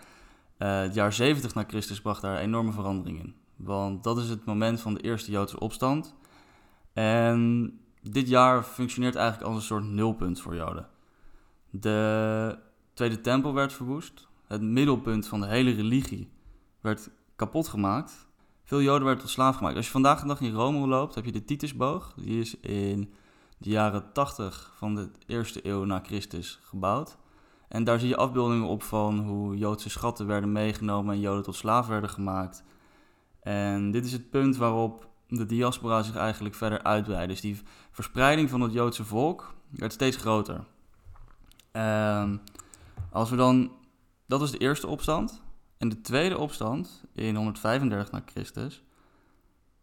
uh, 0.59 0.81
het 0.81 0.95
jaar 0.95 1.13
70 1.13 1.55
na 1.55 1.65
Christus 1.67 2.01
bracht 2.01 2.23
daar 2.23 2.39
enorme 2.39 2.73
verandering 2.73 3.19
in. 3.19 3.35
Want 3.57 4.05
dat 4.05 4.19
is 4.19 4.29
het 4.29 4.45
moment 4.45 4.81
van 4.81 4.95
de 4.95 5.01
eerste 5.01 5.31
Joodse 5.31 5.59
opstand. 5.59 6.15
En 6.93 7.73
dit 8.03 8.29
jaar 8.29 8.63
functioneert 8.63 9.15
eigenlijk 9.15 9.47
als 9.47 9.57
een 9.57 9.67
soort 9.67 9.85
nulpunt 9.85 10.41
voor 10.41 10.55
Joden. 10.55 10.89
De 11.71 12.59
Tweede 12.95 13.21
Tempel 13.21 13.55
werd 13.55 13.73
verwoest. 13.73 14.29
Het 14.47 14.63
middelpunt 14.63 15.27
van 15.27 15.41
de 15.41 15.47
hele 15.47 15.71
religie 15.71 16.33
werd 16.81 17.11
kapot 17.37 17.69
gemaakt. 17.69 18.29
Veel 18.65 18.83
Joden 18.83 19.05
werden 19.05 19.23
tot 19.23 19.33
slaaf 19.33 19.57
gemaakt. 19.57 19.77
Als 19.77 19.87
je 19.87 19.93
vandaag 19.93 20.21
de 20.21 20.27
dag 20.27 20.41
in 20.41 20.53
Rome 20.53 20.87
loopt, 20.87 21.15
heb 21.15 21.25
je 21.25 21.33
de 21.33 21.45
Titusboog. 21.45 22.15
Die 22.17 22.41
is 22.41 22.61
in 22.61 23.13
de 23.59 23.71
jaren 23.71 24.13
80 24.13 24.73
van 24.77 24.95
de 24.95 25.11
eerste 25.27 25.67
eeuw 25.67 25.85
na 25.85 26.01
Christus 26.05 26.59
gebouwd. 26.63 27.17
En 27.69 27.85
daar 27.85 27.99
zie 27.99 28.09
je 28.09 28.17
afbeeldingen 28.17 28.67
op 28.67 28.83
van 28.83 29.19
hoe 29.19 29.57
Joodse 29.57 29.91
schatten 29.91 30.27
werden 30.27 30.53
meegenomen 30.53 31.15
en 31.15 31.21
Joden 31.21 31.43
tot 31.43 31.55
slaaf 31.55 31.87
werden 31.87 32.11
gemaakt. 32.11 32.65
En 33.41 33.91
dit 33.91 34.05
is 34.05 34.13
het 34.13 34.31
punt 34.31 34.57
waarop 34.57 35.09
de 35.37 35.47
diaspora 35.47 36.03
zich 36.03 36.17
eigenlijk 36.17 36.55
verder 36.55 36.83
uitbreidt. 36.83 37.29
Dus 37.29 37.41
die 37.41 37.61
verspreiding 37.91 38.51
van 38.51 38.61
het 38.61 38.73
Joodse 38.73 39.05
volk 39.05 39.55
werd 39.71 39.93
steeds 39.93 40.17
groter. 40.17 40.65
Ehm, 41.73 42.37
als 43.11 43.31
we 43.31 43.37
dan, 43.37 43.73
dat 44.27 44.41
was 44.41 44.51
de 44.51 44.59
eerste 44.59 44.87
opstand. 44.87 45.43
En 45.79 45.89
de 45.89 46.01
tweede 46.01 46.39
opstand 46.39 47.05
in 47.15 47.37
135 47.37 48.11
na 48.11 48.23
Christus 48.27 48.83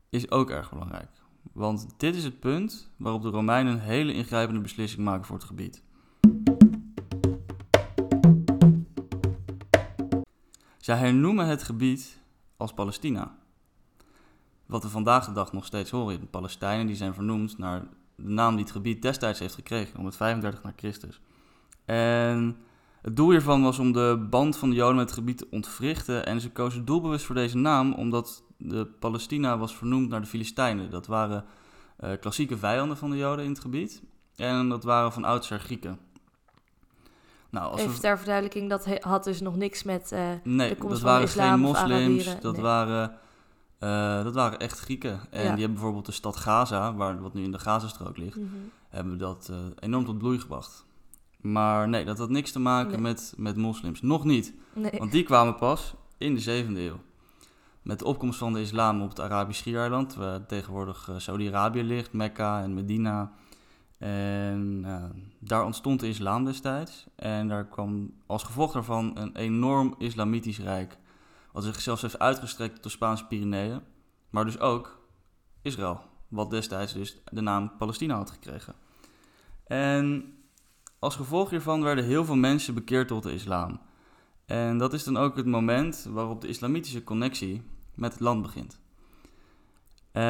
is 0.10 0.32
ook 0.32 0.50
erg 0.50 0.72
belangrijk. 0.72 1.10
Want 1.54 1.88
dit 1.98 2.16
is 2.16 2.24
het 2.24 2.40
punt 2.40 2.92
waarop 2.98 3.22
de 3.22 3.30
Romeinen 3.30 3.74
een 3.74 3.80
hele 3.80 4.14
ingrijpende 4.14 4.62
beslissing 4.62 5.04
maken 5.04 5.26
voor 5.26 5.36
het 5.36 5.46
gebied. 5.46 5.84
Zij 10.78 10.98
hernoemen 10.98 11.48
het 11.48 11.64
gebied 11.64 12.20
als 12.58 12.74
Palestina. 12.74 13.39
Wat 14.70 14.84
we 14.84 14.90
vandaag 14.90 15.26
de 15.26 15.32
dag 15.32 15.54
nog 15.54 15.66
steeds 15.66 15.92
horen. 15.92 16.20
De 16.20 16.26
Palestijnen 16.26 16.88
die 16.88 16.96
zijn 16.96 17.14
vernoemd 17.14 17.58
naar 17.58 17.88
de 18.16 18.30
naam 18.30 18.56
die 18.56 18.64
het 18.64 18.74
gebied 18.74 19.02
destijds 19.02 19.40
heeft 19.40 19.54
gekregen, 19.54 19.96
135 19.96 20.64
na 20.64 20.74
Christus. 20.76 21.22
En 21.86 22.58
het 23.02 23.16
doel 23.16 23.30
hiervan 23.30 23.62
was 23.62 23.80
om 23.80 23.92
de 23.92 24.28
band 24.30 24.58
van 24.58 24.70
de 24.70 24.76
Joden 24.76 24.96
met 24.96 25.06
het 25.06 25.18
gebied 25.18 25.38
te 25.38 25.48
ontwrichten. 25.52 26.26
En 26.26 26.42
ze 26.42 26.52
kozen 26.52 26.86
doelbewust 26.86 27.26
voor 27.26 27.36
deze 27.36 27.58
naam, 27.58 27.94
omdat 27.94 28.44
de 28.58 28.86
Palestina 28.86 29.58
was 29.58 29.76
vernoemd 29.76 30.10
naar 30.10 30.22
de 30.22 30.28
Filistijnen. 30.28 30.92
Dat 30.92 31.08
waren 31.08 31.46
uh, 32.04 32.12
klassieke 32.20 32.58
vijanden 32.58 32.98
van 32.98 33.10
de 33.10 33.18
Joden 33.18 33.46
in 33.46 33.52
het 33.52 33.60
gebied. 33.60 34.02
En 34.36 34.70
dat 34.70 34.84
waren 34.84 35.14
van 35.14 35.24
oudsher 35.24 35.60
Grieken. 35.60 36.00
Nou, 37.50 37.72
als 37.72 37.82
Even 37.82 37.94
we... 37.94 38.00
ter 38.00 38.18
verduidelijking, 38.18 38.70
dat 38.70 39.00
had 39.00 39.24
dus 39.24 39.42
nog 39.42 39.56
niks 39.56 39.84
met 39.84 40.12
uh, 40.14 40.30
nee, 40.44 40.70
de 40.70 40.76
komst 40.76 40.96
dat 40.96 41.04
waren 41.04 41.24
islam 41.24 41.50
geen 41.50 41.60
moslims, 41.60 42.40
dat, 42.40 42.58
waren, 42.58 43.18
uh, 43.80 44.24
dat 44.24 44.34
waren 44.34 44.60
echt 44.60 44.80
Grieken. 44.80 45.20
En 45.30 45.42
die 45.42 45.50
hebben 45.50 45.74
bijvoorbeeld 45.74 46.06
de 46.06 46.12
stad 46.12 46.36
Gaza, 46.36 46.94
waar, 46.94 47.22
wat 47.22 47.34
nu 47.34 47.44
in 47.44 47.52
de 47.52 47.60
Gazastrook 47.60 48.18
ligt, 48.18 48.38
mm 48.38 48.50
-hmm. 48.52 48.72
hebben 48.90 49.18
dat 49.18 49.52
enorm 49.80 50.06
tot 50.06 50.18
bloei 50.18 50.40
gebracht. 50.40 50.86
Maar 51.42 51.90
nee, 51.90 52.06
dat 52.06 52.18
had 52.18 52.30
niks 52.30 52.52
te 52.52 52.60
maken 52.60 52.92
nee. 52.92 53.02
met, 53.02 53.34
met 53.38 53.56
moslims. 53.56 54.02
Nog 54.02 54.24
niet. 54.24 54.54
Nee. 54.74 54.92
Want 54.98 55.12
die 55.12 55.24
kwamen 55.24 55.56
pas 55.56 55.94
in 56.18 56.36
de 56.36 56.66
7e 56.66 56.78
eeuw. 56.78 57.00
Met 57.82 58.00
de 58.00 58.06
opkomst 58.06 58.40
van 58.40 58.54
de 58.54 58.62
islam 58.62 59.02
op 59.02 59.10
het 59.10 59.20
Arabisch 59.20 59.60
Schiereiland, 59.60 60.16
waar 60.16 60.46
tegenwoordig 60.46 61.08
uh, 61.10 61.16
Saudi-Arabië 61.18 61.84
ligt, 61.84 62.14
Mekka 62.14 62.62
en 62.62 62.74
Medina. 62.74 63.32
En 63.98 64.84
uh, 64.86 65.04
daar 65.40 65.66
ontstond 65.66 66.00
de 66.00 66.08
islam 66.08 66.46
destijds. 66.46 67.06
En 67.16 67.48
daar 67.48 67.66
kwam 67.66 68.14
als 68.26 68.44
gevolg 68.44 68.72
daarvan 68.72 69.18
een 69.18 69.36
enorm 69.36 69.96
islamitisch 69.98 70.60
rijk. 70.60 70.98
Wat 71.52 71.64
zich 71.64 71.82
zelfs 71.82 72.02
heeft 72.02 72.20
uitgestrekt 72.20 72.74
tot 72.74 72.84
de 72.84 72.90
Spaanse 72.90 73.26
Pyreneeën. 73.26 73.82
Maar 74.30 74.46
dus 74.46 74.60
ook 74.60 75.00
Israël, 75.62 76.02
wat 76.28 76.50
destijds 76.50 76.94
dus 76.94 77.22
de 77.32 77.42
naam 77.42 77.78
Palestina 77.78 78.16
had 78.16 78.32
gekregen. 78.32 78.76
En 79.64 80.34
als 81.00 81.16
gevolg 81.16 81.50
hiervan 81.50 81.84
werden 81.84 82.06
heel 82.06 82.26
veel 82.26 82.36
mensen 82.36 82.74
bekeerd 82.74 83.08
tot 83.08 83.24
de 83.24 83.34
islam. 83.34 83.80
En 84.46 84.78
dat 84.78 84.94
is 84.94 85.04
dan 85.04 85.18
ook 85.18 85.36
het 85.36 85.46
moment 85.46 86.08
waarop 86.10 86.42
de 86.42 86.48
islamitische 86.48 87.04
connectie 87.04 87.64
met 87.96 88.12
het 88.12 88.22
land 88.22 88.42
begint. 88.42 88.80
Um, 90.14 90.22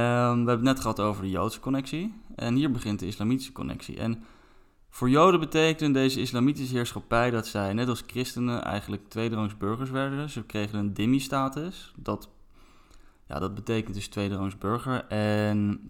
we 0.43 0.49
hebben 0.49 0.49
het 0.49 0.61
net 0.61 0.79
gehad 0.79 0.99
over 0.99 1.23
de 1.23 1.29
Joodse 1.29 1.59
connectie. 1.59 2.13
En 2.35 2.55
hier 2.55 2.71
begint 2.71 2.99
de 2.99 3.07
islamitische 3.07 3.51
connectie. 3.51 3.97
En 3.97 4.23
voor 4.89 5.09
Joden 5.09 5.39
betekende 5.39 5.99
deze 5.99 6.21
islamitische 6.21 6.75
heerschappij 6.75 7.31
dat 7.31 7.47
zij, 7.47 7.73
net 7.73 7.87
als 7.89 8.03
christenen, 8.07 8.63
eigenlijk 8.63 9.09
tweederangs 9.09 9.57
burgers 9.57 9.89
werden. 9.89 10.29
Ze 10.29 10.43
kregen 10.43 10.79
een 10.79 10.93
dhimmi-status. 10.93 11.93
Dat, 11.95 12.29
ja, 13.27 13.39
dat 13.39 13.55
betekent 13.55 13.95
dus 13.95 14.07
tweederangs 14.07 14.57
burger. 14.57 15.05
En 15.07 15.89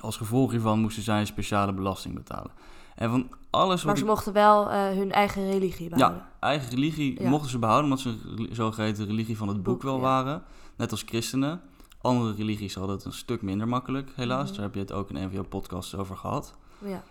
als 0.00 0.16
gevolg 0.16 0.50
hiervan 0.50 0.80
moesten 0.80 1.02
zij 1.02 1.20
een 1.20 1.26
speciale 1.26 1.72
belasting 1.72 2.14
betalen. 2.14 2.50
En 2.94 3.10
van 3.10 3.30
alles 3.50 3.84
maar 3.84 3.98
ze 3.98 4.04
mochten 4.04 4.32
wel 4.32 4.70
uh, 4.70 4.88
hun 4.88 5.12
eigen 5.12 5.50
religie 5.50 5.88
behouden. 5.88 6.20
Ja, 6.20 6.28
eigen 6.40 6.70
religie 6.70 7.22
ja. 7.22 7.28
mochten 7.28 7.50
ze 7.50 7.58
behouden, 7.58 7.90
omdat 7.90 8.00
ze 8.00 8.16
een 8.36 8.48
zogeheten 8.54 9.06
religie 9.06 9.36
van 9.36 9.48
het 9.48 9.56
boek, 9.56 9.64
boek 9.64 9.82
wel 9.82 9.96
ja. 9.96 10.00
waren. 10.00 10.42
Net 10.76 10.90
als 10.90 11.02
christenen. 11.06 11.60
Andere 12.00 12.34
religies 12.34 12.74
hadden 12.74 12.96
het 12.96 13.04
een 13.04 13.12
stuk 13.12 13.42
minder 13.42 13.68
makkelijk, 13.68 14.12
helaas. 14.14 14.40
Mm 14.40 14.46
-hmm. 14.46 14.54
Daar 14.54 14.64
heb 14.64 14.74
je 14.74 14.80
het 14.80 14.92
ook 14.92 15.10
in 15.10 15.28
NVO-podcasts 15.28 15.94
over 15.94 16.16
gehad. 16.16 16.54
Ja. 16.78 17.02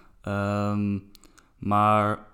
Um, 0.72 1.12
maar 1.63 2.25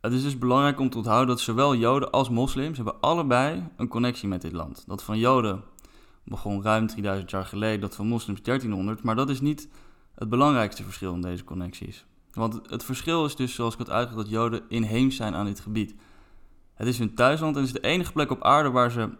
het 0.00 0.12
is 0.12 0.22
dus 0.22 0.38
belangrijk 0.38 0.80
om 0.80 0.90
te 0.90 0.96
onthouden 0.96 1.28
dat 1.28 1.40
zowel 1.40 1.74
Joden 1.74 2.10
als 2.10 2.28
moslims 2.28 2.76
hebben 2.76 3.00
allebei 3.00 3.68
een 3.76 3.88
connectie 3.88 4.28
met 4.28 4.42
dit 4.42 4.52
land. 4.52 4.84
Dat 4.86 5.02
van 5.02 5.18
Joden 5.18 5.62
begon 6.24 6.62
ruim 6.62 6.86
3000 6.86 7.30
jaar 7.30 7.44
geleden, 7.44 7.80
dat 7.80 7.96
van 7.96 8.06
moslims 8.06 8.42
1300. 8.42 9.02
Maar 9.02 9.16
dat 9.16 9.30
is 9.30 9.40
niet 9.40 9.68
het 10.14 10.28
belangrijkste 10.28 10.82
verschil 10.82 11.14
in 11.14 11.20
deze 11.20 11.44
connecties. 11.44 12.04
Want 12.32 12.60
het 12.70 12.84
verschil 12.84 13.24
is 13.24 13.36
dus, 13.36 13.54
zoals 13.54 13.72
ik 13.72 13.78
het 13.78 13.90
uitgelegd, 13.90 14.24
dat 14.24 14.34
Joden 14.34 14.62
inheems 14.68 15.16
zijn 15.16 15.34
aan 15.34 15.46
dit 15.46 15.60
gebied. 15.60 15.94
Het 16.74 16.86
is 16.86 16.98
hun 16.98 17.14
thuisland 17.14 17.56
en 17.56 17.62
is 17.62 17.72
de 17.72 17.80
enige 17.80 18.12
plek 18.12 18.30
op 18.30 18.42
aarde 18.42 18.70
waar 18.70 18.90
ze 18.90 19.10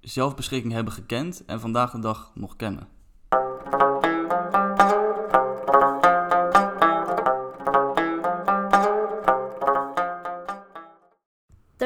zelfbeschikking 0.00 0.72
hebben 0.72 0.92
gekend 0.92 1.44
en 1.44 1.60
vandaag 1.60 1.90
de 1.90 1.98
dag 1.98 2.30
nog 2.34 2.56
kennen. 2.56 2.88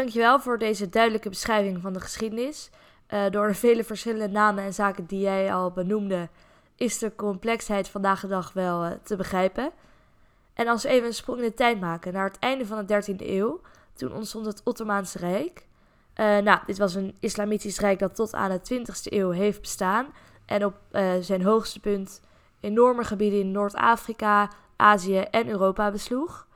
Dankjewel 0.08 0.40
voor 0.40 0.58
deze 0.58 0.88
duidelijke 0.88 1.28
beschrijving 1.28 1.80
van 1.80 1.92
de 1.92 2.00
geschiedenis. 2.00 2.70
Uh, 3.10 3.30
door 3.30 3.46
de 3.46 3.54
vele 3.54 3.84
verschillende 3.84 4.28
namen 4.28 4.64
en 4.64 4.74
zaken 4.74 5.06
die 5.06 5.20
jij 5.20 5.54
al 5.54 5.70
benoemde, 5.70 6.28
is 6.76 6.98
de 6.98 7.14
complexheid 7.14 7.88
vandaag 7.88 8.20
de 8.20 8.26
dag 8.26 8.52
wel 8.52 8.84
uh, 8.84 8.90
te 9.02 9.16
begrijpen. 9.16 9.70
En 10.54 10.68
als 10.68 10.82
we 10.82 10.88
even 10.88 11.06
een 11.06 11.14
sprong 11.14 11.38
in 11.38 11.44
de 11.44 11.54
tijd 11.54 11.80
maken 11.80 12.12
naar 12.12 12.24
het 12.24 12.38
einde 12.38 12.66
van 12.66 12.86
de 12.86 13.02
13e 13.02 13.26
eeuw, 13.26 13.60
toen 13.94 14.12
ontstond 14.12 14.46
het 14.46 14.60
Ottomaanse 14.64 15.18
Rijk. 15.18 15.66
Uh, 16.16 16.38
nou, 16.38 16.58
dit 16.66 16.78
was 16.78 16.94
een 16.94 17.16
islamitisch 17.20 17.78
rijk 17.78 17.98
dat 17.98 18.14
tot 18.14 18.34
aan 18.34 18.50
de 18.50 18.80
20e 18.80 19.12
eeuw 19.12 19.30
heeft 19.30 19.60
bestaan. 19.60 20.06
En 20.46 20.64
op 20.64 20.74
zijn 21.20 21.42
hoogste 21.42 21.80
punt 21.80 22.20
enorme 22.60 23.04
gebieden 23.04 23.40
in 23.40 23.50
Noord-Afrika, 23.50 24.50
Azië 24.76 25.18
en 25.18 25.48
Europa 25.48 25.90
besloeg. 25.90 26.47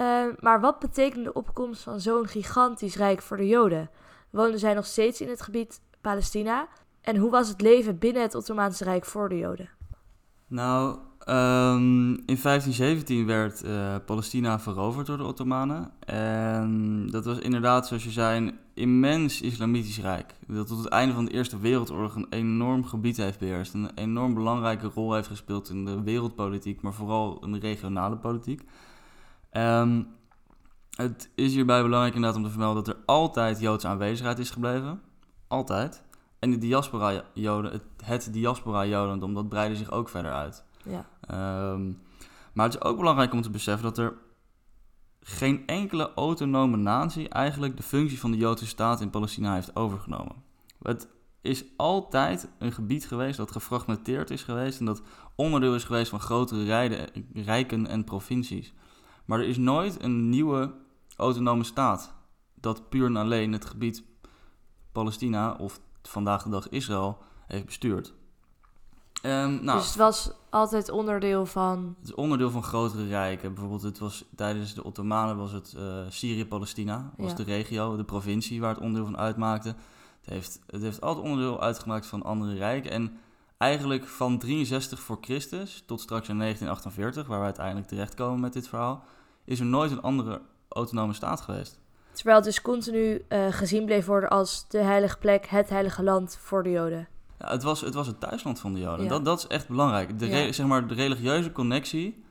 Uh, 0.00 0.24
maar 0.40 0.60
wat 0.60 0.78
betekende 0.78 1.24
de 1.24 1.32
opkomst 1.32 1.82
van 1.82 2.00
zo'n 2.00 2.26
gigantisch 2.26 2.96
rijk 2.96 3.22
voor 3.22 3.36
de 3.36 3.46
Joden? 3.46 3.90
Woonden 4.30 4.58
zij 4.58 4.74
nog 4.74 4.86
steeds 4.86 5.20
in 5.20 5.28
het 5.28 5.42
gebied 5.42 5.80
Palestina? 6.00 6.68
En 7.00 7.16
hoe 7.16 7.30
was 7.30 7.48
het 7.48 7.60
leven 7.60 7.98
binnen 7.98 8.22
het 8.22 8.34
Ottomaanse 8.34 8.84
Rijk 8.84 9.04
voor 9.04 9.28
de 9.28 9.38
Joden? 9.38 9.70
Nou, 10.46 10.98
Um, 11.28 12.10
in 12.10 12.38
1517 12.42 13.26
werd 13.26 13.64
uh, 13.64 13.94
Palestina 14.06 14.60
veroverd 14.60 15.06
door 15.06 15.16
de 15.16 15.24
Ottomanen. 15.24 15.90
En 16.04 17.06
dat 17.10 17.24
was 17.24 17.38
inderdaad, 17.38 17.86
zoals 17.86 18.04
je 18.04 18.10
zei, 18.10 18.36
een 18.36 18.58
immens 18.74 19.40
islamitisch 19.40 20.00
rijk. 20.00 20.34
Dat 20.46 20.66
tot 20.66 20.78
het 20.78 20.88
einde 20.88 21.14
van 21.14 21.24
de 21.24 21.30
Eerste 21.30 21.58
Wereldoorlog 21.58 22.14
een 22.14 22.26
enorm 22.30 22.84
gebied 22.84 23.16
heeft 23.16 23.38
beheerst. 23.38 23.74
Een 23.74 23.90
enorm 23.94 24.34
belangrijke 24.34 24.90
rol 24.94 25.14
heeft 25.14 25.28
gespeeld 25.28 25.70
in 25.70 25.84
de 25.84 26.02
wereldpolitiek, 26.02 26.80
maar 26.80 26.92
vooral 26.92 27.38
in 27.44 27.52
de 27.52 27.58
regionale 27.58 28.16
politiek. 28.16 28.62
Um, 29.52 30.16
het 30.96 31.30
is 31.34 31.54
hierbij 31.54 31.82
belangrijk 31.82 32.14
inderdaad 32.14 32.38
om 32.38 32.44
te 32.44 32.50
vermelden 32.50 32.84
dat 32.84 32.94
er 32.94 33.02
altijd 33.06 33.60
Joodse 33.60 33.88
aanwezigheid 33.88 34.38
is 34.38 34.50
gebleven. 34.50 35.02
Altijd. 35.48 36.02
En 36.38 36.50
de 36.50 36.58
diaspora-Joden, 36.58 37.72
het, 37.72 37.82
het 38.04 38.32
diaspora-Jodendom, 38.32 39.34
dat 39.34 39.48
breidde 39.48 39.76
zich 39.76 39.90
ook 39.90 40.08
verder 40.08 40.32
uit. 40.32 40.64
Ja. 40.82 41.06
Um, 41.72 42.02
maar 42.52 42.66
het 42.66 42.74
is 42.74 42.82
ook 42.82 42.96
belangrijk 42.96 43.32
om 43.32 43.42
te 43.42 43.50
beseffen 43.50 43.82
dat 43.82 43.98
er 43.98 44.14
geen 45.20 45.66
enkele 45.66 46.14
autonome 46.14 46.76
natie 46.76 47.28
eigenlijk 47.28 47.76
de 47.76 47.82
functie 47.82 48.20
van 48.20 48.30
de 48.30 48.36
Joodse 48.36 48.66
staat 48.66 49.00
in 49.00 49.10
Palestina 49.10 49.54
heeft 49.54 49.76
overgenomen. 49.76 50.36
Het 50.82 51.08
is 51.40 51.64
altijd 51.76 52.48
een 52.58 52.72
gebied 52.72 53.06
geweest 53.06 53.36
dat 53.36 53.52
gefragmenteerd 53.52 54.30
is 54.30 54.42
geweest 54.42 54.78
en 54.78 54.84
dat 54.84 55.02
onderdeel 55.34 55.74
is 55.74 55.84
geweest 55.84 56.10
van 56.10 56.20
grotere 56.20 56.64
rijden, 56.64 57.08
rijken 57.32 57.86
en 57.86 58.04
provincies. 58.04 58.74
Maar 59.28 59.38
er 59.38 59.48
is 59.48 59.56
nooit 59.56 60.02
een 60.02 60.28
nieuwe 60.28 60.74
autonome 61.16 61.64
staat 61.64 62.14
dat 62.54 62.88
puur 62.88 63.06
en 63.06 63.16
alleen 63.16 63.52
het 63.52 63.64
gebied 63.64 64.02
Palestina 64.92 65.52
of 65.52 65.80
vandaag 66.02 66.42
de 66.42 66.50
dag 66.50 66.68
Israël 66.68 67.18
heeft 67.46 67.64
bestuurd. 67.64 68.14
Um, 69.22 69.64
nou, 69.64 69.78
dus 69.78 69.86
het 69.86 69.96
was 69.96 70.32
altijd 70.50 70.90
onderdeel 70.90 71.46
van... 71.46 71.94
Het 71.98 72.08
is 72.08 72.14
onderdeel 72.14 72.50
van 72.50 72.62
grotere 72.62 73.06
rijken. 73.06 73.50
Bijvoorbeeld 73.50 73.82
het 73.82 73.98
was, 73.98 74.24
tijdens 74.36 74.74
de 74.74 74.84
Ottomanen 74.84 75.36
was 75.36 75.52
het 75.52 75.74
uh, 75.76 76.04
Syrië-Palestina. 76.08 77.12
was 77.16 77.36
de 77.36 77.42
regio, 77.42 77.96
de 77.96 78.04
provincie 78.04 78.60
waar 78.60 78.74
het 78.74 78.82
onderdeel 78.82 79.10
van 79.10 79.18
uitmaakte. 79.18 79.68
Het 80.20 80.30
heeft, 80.30 80.60
het 80.66 80.82
heeft 80.82 81.00
altijd 81.00 81.26
onderdeel 81.26 81.60
uitgemaakt 81.60 82.06
van 82.06 82.22
andere 82.22 82.54
rijken. 82.54 82.90
En 82.90 83.18
eigenlijk 83.58 84.06
van 84.06 84.38
63 84.38 85.00
voor 85.00 85.18
Christus 85.20 85.82
tot 85.86 86.00
straks 86.00 86.28
in 86.28 86.38
1948, 86.38 87.26
waar 87.26 87.38
we 87.38 87.44
uiteindelijk 87.44 87.86
terechtkomen 87.86 88.40
met 88.40 88.52
dit 88.52 88.68
verhaal... 88.68 89.04
is 89.44 89.60
er 89.60 89.66
nooit 89.66 89.90
een 89.90 90.02
andere 90.02 90.40
autonome 90.68 91.12
staat 91.12 91.40
geweest. 91.40 91.78
Terwijl 92.12 92.36
het 92.36 92.46
dus 92.46 92.62
continu 92.62 93.24
eh, 93.28 93.46
gezien 93.50 93.84
bleef 93.84 94.06
worden 94.06 94.30
als 94.30 94.68
de 94.68 94.78
heilige 94.78 95.18
plek, 95.18 95.46
het 95.46 95.68
heilige 95.68 96.02
land 96.02 96.38
voor 96.40 96.62
de 96.62 96.70
Joden. 96.70 97.08
Ja, 97.38 97.50
het, 97.50 97.62
was, 97.62 97.80
het 97.80 97.94
was 97.94 98.06
het 98.06 98.20
thuisland 98.20 98.60
van 98.60 98.74
de 98.74 98.80
Joden. 98.80 99.04
Ja. 99.04 99.10
Dat, 99.10 99.24
dat 99.24 99.38
is 99.38 99.46
echt 99.46 99.68
belangrijk. 99.68 100.18
De, 100.18 100.26
Ja. 100.26 100.52
zeg 100.52 100.66
maar, 100.66 100.86
de 100.86 100.94
religieuze 100.94 101.52
connectie 101.52 102.24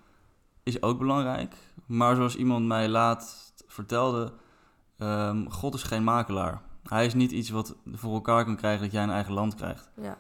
is 0.64 0.82
ook 0.82 0.98
belangrijk. 0.98 1.56
Maar 1.86 2.16
zoals 2.16 2.36
iemand 2.36 2.66
mij 2.66 2.88
laat 2.88 3.54
vertelde, 3.68 4.34
ehm, 4.98 5.50
God 5.50 5.74
is 5.74 5.84
geen 5.84 6.04
makelaar. 6.04 6.62
Hij 6.84 7.06
is 7.06 7.14
niet 7.14 7.32
iets 7.32 7.50
wat 7.50 7.76
voor 7.92 8.14
elkaar 8.14 8.46
kan 8.46 8.56
krijgen 8.56 8.82
dat 8.82 8.92
jij 8.92 9.04
een 9.04 9.10
eigen 9.10 9.34
land 9.34 9.56
krijgt. 9.56 9.92
Ja. 10.02 10.18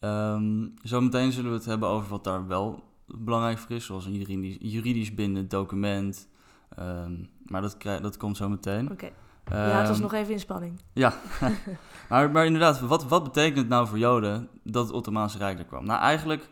Ehm, 0.00 0.66
zometeen 0.82 1.32
zullen 1.32 1.50
we 1.50 1.56
het 1.56 1.66
hebben 1.66 1.88
over 1.88 2.08
wat 2.08 2.24
daar 2.24 2.46
wel 2.46 2.82
belangrijk 3.06 3.58
voor 3.58 3.76
is, 3.76 3.84
zoals 3.84 4.06
een 4.06 4.14
juridisch, 4.14 4.56
juridisch 4.60 5.14
bindend 5.14 5.50
document. 5.50 6.28
Ehm, 6.76 7.12
maar 7.46 7.62
dat, 7.62 7.76
krijg, 7.76 8.00
dat 8.00 8.16
komt 8.16 8.36
zo 8.36 8.48
meteen. 8.48 8.90
Oké, 8.90 9.10
je 9.44 9.54
houdt 9.54 9.88
ons 9.88 9.98
Ehm, 9.98 10.06
nog 10.06 10.12
even 10.12 10.32
in 10.32 10.40
spanning. 10.40 10.80
maar, 12.08 12.30
maar 12.30 12.46
inderdaad, 12.46 12.80
wat, 12.80 13.04
wat 13.04 13.24
betekent 13.24 13.58
het 13.58 13.68
nou 13.68 13.86
voor 13.86 13.98
Joden 13.98 14.48
dat 14.62 14.86
het 14.86 14.94
Ottomaanse 14.94 15.38
Rijk 15.38 15.58
er 15.58 15.64
kwam? 15.64 15.84
Nou, 15.84 16.00
eigenlijk, 16.00 16.48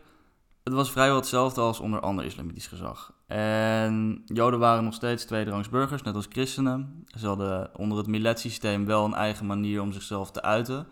het 0.63 0.73
was 0.73 0.91
vrijwel 0.91 1.15
hetzelfde 1.15 1.61
als 1.61 1.79
onder 1.79 1.99
ander 1.99 2.25
islamitisch 2.25 2.67
gezag. 2.67 3.13
En 3.27 4.21
Joden 4.25 4.59
waren 4.59 4.83
nog 4.83 4.93
steeds 4.93 5.25
tweederangs 5.25 5.69
burgers, 5.69 6.01
net 6.01 6.15
als 6.15 6.27
christenen. 6.29 7.05
Ze 7.05 7.27
hadden 7.27 7.69
onder 7.77 7.97
het 7.97 8.07
milletsysteem 8.07 8.85
wel 8.85 9.05
een 9.05 9.13
eigen 9.13 9.45
manier 9.45 9.81
om 9.81 9.91
zichzelf 9.91 10.31
te 10.31 10.41
uiten. 10.41 10.87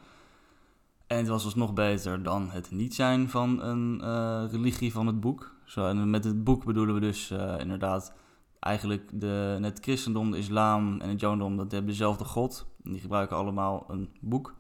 En 1.07 1.17
het 1.17 1.27
was 1.27 1.43
alsnog 1.43 1.73
beter 1.73 2.23
dan 2.23 2.49
het 2.49 2.71
niet 2.71 2.95
zijn 2.95 3.29
van 3.29 3.61
een 3.61 4.01
eh, 4.01 4.43
religie 4.51 4.91
van 4.91 5.07
het 5.07 5.19
boek. 5.19 5.55
Zo, 5.65 5.87
en 5.87 6.09
met 6.09 6.23
het 6.23 6.43
boek 6.43 6.65
bedoelen 6.65 6.95
we 6.95 7.01
dus 7.01 7.31
eh, 7.31 7.59
inderdaad 7.59 8.13
eigenlijk 8.59 9.09
de, 9.13 9.57
het 9.61 9.79
christendom, 9.81 10.31
de 10.31 10.37
islam 10.37 11.01
en 11.01 11.09
het 11.09 11.19
jodendom, 11.19 11.57
dat 11.57 11.71
hebben 11.71 11.89
dezelfde 11.89 12.23
god. 12.23 12.65
Die 12.83 12.99
gebruiken 12.99 13.37
allemaal 13.37 13.85
een 13.87 14.09
boek. 14.19 14.53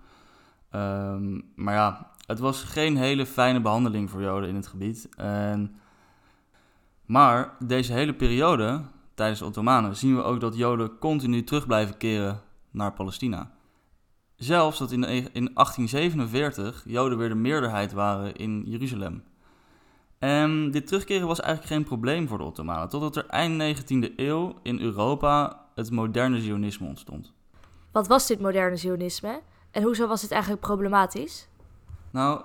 Ehm, 0.69 1.41
maar 1.55 1.73
ja, 1.73 2.11
het 2.25 2.39
was 2.39 2.63
geen 2.63 2.97
hele 2.97 3.25
fijne 3.25 3.61
behandeling 3.61 4.09
voor 4.09 4.21
joden 4.21 4.49
in 4.49 4.55
het 4.55 4.67
gebied. 4.67 5.09
Maar 7.05 7.55
deze 7.59 7.93
hele 7.93 8.13
periode, 8.13 8.81
tijdens 9.13 9.39
de 9.39 9.45
Ottomanen, 9.45 9.95
zien 9.95 10.15
we 10.15 10.21
ook 10.21 10.39
dat 10.39 10.55
joden 10.55 10.97
continu 10.97 11.43
terug 11.43 11.65
blijven 11.67 11.97
keren 11.97 12.41
naar 12.71 12.93
Palestina. 12.93 13.51
Zelfs 14.35 14.77
dat 14.79 14.91
in, 14.91 15.01
de- 15.01 15.07
in 15.33 15.51
1847 15.53 16.83
joden 16.87 17.17
weer 17.17 17.29
de 17.29 17.35
meerderheid 17.35 17.93
waren 17.93 18.35
in 18.35 18.63
Jeruzalem. 18.67 19.23
En 20.19 20.71
dit 20.71 20.87
terugkeren 20.87 21.27
was 21.27 21.39
eigenlijk 21.39 21.73
geen 21.73 21.83
probleem 21.83 22.27
voor 22.27 22.37
de 22.37 22.43
Ottomanen, 22.43 22.89
totdat 22.89 23.15
er 23.15 23.25
eind 23.27 23.77
19e 23.79 24.15
eeuw 24.15 24.59
in 24.63 24.79
Europa 24.79 25.65
het 25.75 25.91
moderne 25.91 26.41
Zionisme 26.41 26.87
ontstond. 26.87 27.33
Wat 27.91 28.07
was 28.07 28.27
dit 28.27 28.39
moderne 28.39 28.75
Zionisme? 28.75 29.41
En 29.71 29.83
hoezo 29.83 30.07
was 30.07 30.21
dit 30.21 30.31
eigenlijk 30.31 30.61
problematisch? 30.61 31.47
Nou, 32.11 32.41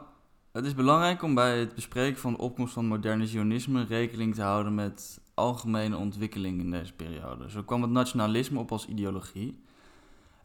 het 0.53 0.65
is 0.67 0.75
belangrijk 0.75 1.23
om 1.23 1.35
bij 1.35 1.59
het 1.59 1.75
bespreken 1.75 2.21
van 2.21 2.33
de 2.33 2.39
opkomst 2.39 2.73
van 2.73 2.83
het 2.85 2.93
moderne 2.93 3.27
Zionisme 3.27 3.85
rekening 3.85 4.35
te 4.35 4.43
houden 4.43 4.75
met 4.75 5.21
algemene 5.35 5.97
ontwikkelingen 5.97 6.61
in 6.65 6.71
deze 6.71 6.93
periode. 6.93 7.51
Zo 7.51 7.63
kwam 7.63 7.83
het 7.83 7.91
nationalisme 7.91 8.59
op 8.59 8.73
als 8.73 8.87
ideologie. 8.87 9.61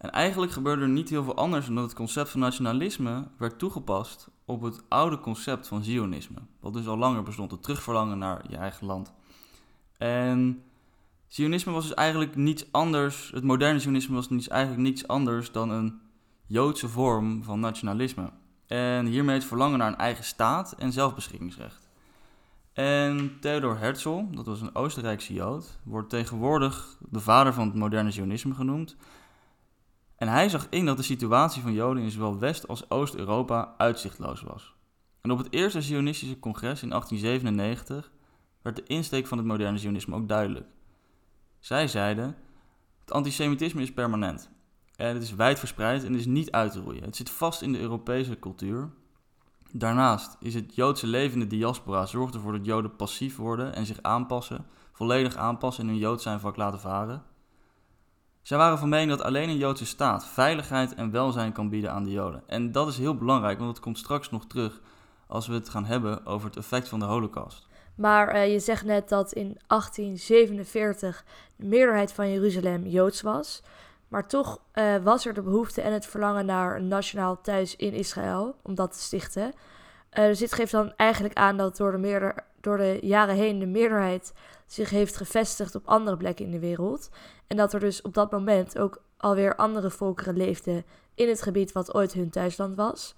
En 0.06 0.12
eigenlijk 0.12 0.52
gebeurde 0.52 0.82
er 0.82 0.90
niet 0.90 1.10
heel 1.10 1.24
veel 1.24 1.36
anders 1.36 1.66
dan 1.66 1.76
dat 1.76 1.84
het 1.84 1.94
concept 1.94 2.30
van 2.30 2.40
nationalisme 2.40 3.28
werd 3.38 3.60
toegepast 3.60 4.30
op 4.46 4.62
het 4.62 4.84
oude 4.90 5.20
concept 5.20 5.68
van 5.68 5.84
Zionisme. 5.84 6.38
Wat 6.60 6.74
dus 6.74 6.88
al 6.88 6.98
langer 6.98 7.24
bestond, 7.24 7.52
het 7.52 7.64
terugverlangen 7.64 8.18
naar 8.18 8.46
je 8.50 8.58
eigen 8.58 8.88
land. 8.88 9.14
En 9.98 10.64
Zionisme 11.28 11.72
was 11.72 11.88
dus 11.88 11.94
eigenlijk 11.94 12.36
niets 12.36 12.66
anders, 12.72 13.32
het 13.34 13.44
moderne 13.44 13.80
Zionisme 13.80 14.16
was 14.16 14.30
niets, 14.30 14.48
eigenlijk 14.48 14.82
niets 14.82 15.08
anders 15.08 15.52
dan 15.52 15.70
een 15.70 16.00
Joodse 16.46 16.90
vorm 16.90 17.44
van 17.44 17.60
nationalisme. 17.60 18.30
En 18.68 19.06
hiermee 19.06 19.36
het 19.36 19.46
verlangen 19.46 19.78
naar 19.78 19.88
een 19.88 19.98
eigen 19.98 20.24
staat 20.24 20.76
en 20.78 20.92
zelfbeschikkingsrecht. 20.92 21.90
En 22.74 23.38
Theodor 23.40 23.78
Herzl, 23.78 24.24
dat 24.32 24.46
was 24.46 24.62
een 24.62 24.76
Oostenrijkse 24.76 25.34
Jood, 25.34 25.80
wordt 25.84 26.10
tegenwoordig 26.10 26.98
de 27.10 27.20
vader 27.20 27.54
van 27.54 27.68
het 27.68 27.76
moderne 27.76 28.12
Zionisme 28.12 28.54
genoemd. 28.54 28.96
En 30.16 30.28
hij 30.28 30.50
zag 30.50 30.68
in 30.70 30.86
dat 30.86 30.98
de 30.98 31.04
situatie 31.04 31.62
van 31.62 31.74
Joden 31.74 32.04
in 32.04 32.12
zowel 32.12 32.40
West- 32.40 32.68
als 32.68 32.90
Oost-Europa 32.90 33.74
uitzichtloos 33.78 34.42
was. 34.42 34.74
En 35.22 35.32
op 35.32 35.38
het 35.38 35.54
eerste 35.54 35.82
Zionistische 35.82 36.40
congres 36.40 36.84
in 36.84 36.90
1897 36.90 38.12
werd 38.62 38.76
de 38.76 38.84
insteek 38.84 39.28
van 39.28 39.38
het 39.38 39.48
moderne 39.48 39.78
Zionisme 39.78 40.16
ook 40.16 40.28
duidelijk. 40.28 40.68
Zij 41.60 41.88
zeiden: 41.88 42.36
het 43.00 43.12
antisemitisme 43.12 43.82
is 43.82 43.94
permanent. 43.94 44.50
En 44.96 45.14
het 45.14 45.24
is 45.24 45.36
wijdverspreid 45.36 46.04
en 46.04 46.16
is 46.16 46.26
niet 46.26 46.52
uit 46.52 46.72
te 46.72 46.80
roeien. 46.80 47.04
Het 47.04 47.16
zit 47.16 47.30
vast 47.30 47.62
in 47.62 47.72
de 47.72 47.80
Europese 47.80 48.40
cultuur. 48.40 48.90
Daarnaast 49.72 50.38
is 50.40 50.54
het 50.54 50.76
Joodse 50.76 51.08
leven 51.08 51.34
in 51.34 51.40
de 51.40 51.56
diaspora 51.56 52.06
zorgt 52.06 52.34
ervoor 52.34 52.52
dat 52.52 52.66
Joden 52.66 52.96
passief 52.96 53.36
worden 53.36 53.76
en 53.76 53.86
zich 53.86 54.02
aanpassen, 54.02 54.66
volledig 54.92 55.36
aanpassen 55.36 55.84
en 55.84 55.90
hun 55.90 56.00
Jood 56.00 56.22
zijn 56.22 56.40
vak 56.40 56.56
laten 56.56 56.80
varen. 56.80 57.24
Zij 58.46 58.58
waren 58.58 58.78
van 58.78 58.90
mening 58.90 59.10
dat 59.10 59.22
alleen 59.22 59.50
een 59.50 59.58
Joodse 59.58 59.86
staat 59.86 60.26
veiligheid 60.26 60.94
en 60.94 61.12
welzijn 61.12 61.52
kan 61.52 61.70
bieden 61.70 61.92
aan 61.92 62.04
de 62.04 62.12
Joden. 62.12 62.44
En 62.48 62.72
dat 62.72 62.88
is 62.88 62.98
heel 62.98 63.18
belangrijk, 63.18 63.58
want 63.58 63.70
het 63.70 63.80
komt 63.80 63.98
straks 63.98 64.30
nog 64.30 64.46
terug 64.48 64.82
als 65.28 65.48
we 65.48 65.54
het 65.54 65.70
gaan 65.70 65.86
hebben 65.86 66.26
over 66.26 66.48
het 66.48 66.58
effect 66.58 66.90
van 66.90 67.00
de 67.00 67.06
Holocaust. 67.06 67.68
Maar 67.96 68.28
eh, 68.28 68.52
je 68.52 68.60
zegt 68.60 68.86
net 68.86 69.10
dat 69.10 69.34
in 69.34 69.58
1847 69.68 71.26
de 71.56 71.66
meerderheid 71.66 72.14
van 72.14 72.32
Jeruzalem 72.32 72.86
Joods 72.88 73.22
was. 73.22 73.64
Maar 74.08 74.28
toch 74.28 74.60
eh, 74.72 74.96
was 75.04 75.26
er 75.26 75.34
de 75.34 75.42
behoefte 75.42 75.82
en 75.82 75.94
het 75.94 76.06
verlangen 76.06 76.46
naar 76.46 76.76
een 76.76 76.88
nationaal 76.88 77.42
thuis 77.42 77.76
in 77.76 77.94
Israël 77.94 78.56
om 78.62 78.76
dat 78.76 78.92
te 78.92 79.00
stichten. 79.00 79.54
Eh, 80.10 80.26
dus 80.26 80.40
dit 80.40 80.54
geeft 80.54 80.72
dan 80.72 80.94
eigenlijk 80.96 81.36
aan 81.36 81.58
dat 81.58 81.78
door 81.78 82.02
de, 82.02 82.34
door 82.62 82.78
de 82.78 83.00
jaren 83.02 83.36
heen 83.36 83.60
de 83.60 83.66
meerderheid 83.66 84.34
zich 84.66 84.90
heeft 84.90 85.16
gevestigd 85.16 85.76
op 85.76 85.88
andere 85.88 86.18
plekken 86.18 86.46
in 86.46 86.52
de 86.52 86.60
wereld. 86.60 87.10
En 87.48 87.58
dat 87.58 87.74
er 87.74 87.80
dus 87.80 88.02
op 88.02 88.14
dat 88.14 88.32
moment 88.32 88.80
ook 88.80 89.02
alweer 89.18 89.56
andere 89.56 89.90
volkeren 89.90 90.38
leefden 90.38 90.86
in 91.16 91.28
het 91.28 91.42
gebied 91.42 91.72
wat 91.72 91.94
ooit 91.94 92.14
hun 92.14 92.30
thuisland 92.30 92.76
was. 92.76 93.16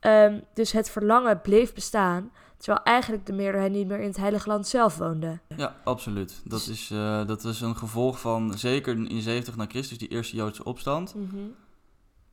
Ehm, 0.00 0.40
dus 0.54 0.72
het 0.72 0.90
verlangen 0.90 1.40
bleef 1.40 1.74
bestaan, 1.74 2.30
terwijl 2.56 2.84
eigenlijk 2.84 3.26
de 3.26 3.32
meerderheid 3.32 3.72
niet 3.72 3.86
meer 3.86 4.00
in 4.00 4.08
het 4.08 4.16
Heilige 4.16 4.48
Land 4.48 4.66
zelf 4.66 4.96
woonde. 4.96 5.38
Ja, 5.56 5.76
absoluut. 5.84 6.40
Dat 6.44 6.66
is, 6.66 6.90
eh, 6.90 7.26
dat 7.26 7.44
is 7.44 7.60
een 7.60 7.76
gevolg 7.76 8.20
van, 8.20 8.58
zeker 8.58 9.10
in 9.10 9.20
70 9.20 9.56
na 9.56 9.66
Christus, 9.68 9.98
die 9.98 10.08
eerste 10.08 10.36
Joodse 10.36 10.64
opstand. 10.64 11.14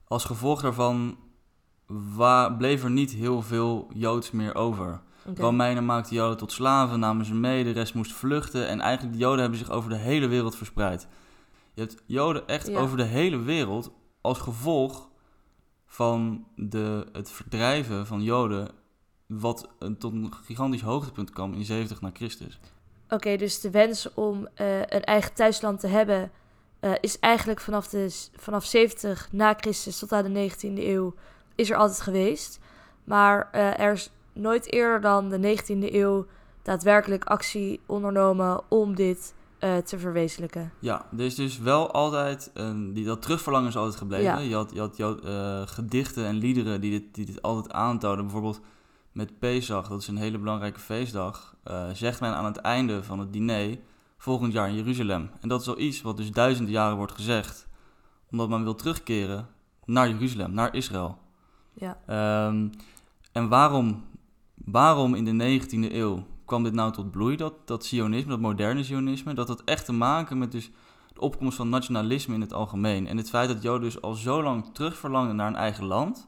Als 0.08 0.26
gevolg 0.26 0.62
daarvan 0.62 1.18
bleef 2.58 2.84
er 2.84 2.92
niet 2.92 3.12
heel 3.12 3.42
veel 3.42 3.88
Joods 3.94 4.32
meer 4.32 4.56
over. 4.56 5.02
Oké. 5.30 5.42
Romeinen 5.42 5.86
maakten 5.86 6.16
Joden 6.16 6.38
tot 6.38 6.52
slaven, 6.52 7.00
namen 7.00 7.26
ze 7.26 7.34
mee, 7.34 7.64
de 7.64 7.72
rest 7.72 7.94
moest 7.94 8.14
vluchten. 8.14 8.68
En 8.68 8.80
eigenlijk 8.80 9.14
de 9.14 9.20
Joden 9.20 9.40
hebben 9.40 9.60
zich 9.60 9.70
over 9.70 9.90
de 9.90 9.96
hele 9.96 10.28
wereld 10.28 10.56
verspreid. 10.56 11.08
Je 11.74 11.82
hebt 11.82 12.04
Joden 12.06 12.48
echt 12.48 12.68
Ja. 12.68 12.80
over 12.80 12.98
de 12.98 13.04
hele 13.04 13.38
wereld 13.38 13.92
als 14.22 14.40
gevolg 14.40 15.10
van 15.86 16.48
de, 16.56 17.08
het 17.12 17.32
verdrijven 17.32 18.08
van 18.08 18.24
Joden... 18.24 18.72
wat 19.26 19.70
eh, 19.80 19.90
tot 19.90 20.14
een 20.14 20.34
gigantisch 20.44 20.82
hoogtepunt 20.82 21.30
kwam 21.30 21.54
in 21.54 21.66
70 21.66 22.02
na 22.02 22.10
Christus. 22.14 22.60
Oké, 23.10 23.38
dus 23.38 23.62
de 23.62 23.72
wens 23.72 24.14
om 24.14 24.48
eh, 24.54 24.80
een 24.80 25.04
eigen 25.04 25.34
thuisland 25.34 25.80
te 25.80 25.88
hebben 25.88 26.32
eh, 26.80 26.92
is 27.00 27.20
eigenlijk 27.20 27.62
vanaf, 27.62 27.88
de, 27.88 28.28
vanaf 28.36 28.66
70 28.66 29.28
na 29.32 29.54
Christus 29.58 30.00
tot 30.00 30.12
aan 30.12 30.34
de 30.34 30.52
19e 30.52 30.78
eeuw 30.78 31.14
is 31.56 31.70
er 31.70 31.78
altijd 31.78 32.02
geweest. 32.02 32.60
Maar 33.04 33.52
er 33.52 33.92
is 33.92 34.12
nooit 34.36 34.72
eerder 34.72 35.02
dan 35.02 35.30
de 35.30 35.58
19e 35.58 35.94
eeuw 35.94 36.26
daadwerkelijk 36.62 37.24
actie 37.24 37.80
ondernomen 37.86 38.62
om 38.70 38.96
dit 38.96 39.34
eh, 39.60 39.78
te 39.78 40.00
verwezenlijken. 40.00 40.72
Ja, 40.80 41.06
er 41.12 41.26
is 41.26 41.36
dus 41.36 41.60
wel 41.60 41.92
altijd, 41.92 42.52
een, 42.54 42.94
die, 42.94 43.06
dat 43.06 43.22
terugverlangen 43.22 43.70
is 43.70 43.76
altijd 43.76 43.96
gebleven. 43.96 44.26
Ja. 44.26 44.38
Je 44.38 44.56
had, 44.56 44.72
je 44.74 44.80
had, 44.80 44.98
je 44.98 45.04
had, 45.04 45.22
eh, 45.22 45.62
gedichten 45.66 46.26
en 46.26 46.36
liederen 46.36 46.82
die 46.82 46.92
dit, 46.92 47.16
die 47.16 47.26
dit 47.26 47.42
altijd 47.42 47.74
aantonen. 47.74 48.24
Bijvoorbeeld 48.24 48.62
met 49.12 49.40
Pesach, 49.40 49.88
dat 49.88 50.02
is 50.02 50.08
een 50.08 50.18
hele 50.18 50.38
belangrijke 50.38 50.80
feestdag, 50.80 51.56
eh, 51.64 51.90
zegt 51.94 52.20
men 52.20 52.34
aan 52.34 52.46
het 52.46 52.58
einde 52.58 53.04
van 53.04 53.20
het 53.20 53.34
diner 53.34 53.78
volgend 54.18 54.54
jaar 54.54 54.68
in 54.68 54.76
Jeruzalem. 54.76 55.30
En 55.42 55.50
dat 55.50 55.62
is 55.62 55.68
al 55.68 55.80
iets 55.80 56.02
wat 56.02 56.18
dus 56.18 56.32
duizenden 56.32 56.74
jaren 56.74 56.98
wordt 56.98 57.12
gezegd, 57.12 57.68
omdat 58.32 58.50
men 58.50 58.64
wil 58.64 58.76
terugkeren 58.76 59.48
naar 59.86 60.10
Jeruzalem, 60.10 60.54
naar 60.54 60.76
Israël. 60.76 61.18
Ja. 61.74 61.98
Ehm, 62.06 62.68
en 63.32 63.50
waarom, 63.50 64.04
waarom 64.66 65.16
in 65.16 65.38
de 65.38 65.60
19e 65.60 65.94
eeuw 65.94 66.26
kwam 66.46 66.64
dit 66.64 66.74
nou 66.74 66.92
tot 66.92 67.12
bloei, 67.12 67.36
dat, 67.36 67.68
dat 67.68 67.86
sionisme, 67.86 68.30
dat 68.30 68.40
moderne 68.40 68.84
sionisme? 68.84 69.34
Dat 69.34 69.48
had 69.48 69.64
echt 69.64 69.86
te 69.86 69.94
maken 69.94 70.38
met 70.38 70.52
dus 70.52 70.72
de 71.14 71.20
opkomst 71.20 71.58
van 71.58 71.70
nationalisme 71.70 72.34
in 72.34 72.42
het 72.42 72.54
algemeen. 72.54 73.08
En 73.08 73.18
het 73.18 73.30
feit 73.30 73.50
dat 73.50 73.62
Joden 73.62 73.82
dus 73.82 74.02
al 74.02 74.14
zo 74.14 74.44
lang 74.44 74.74
terugverlangden 74.74 75.36
naar 75.36 75.48
een 75.48 75.56
eigen 75.56 75.86
land, 75.86 76.28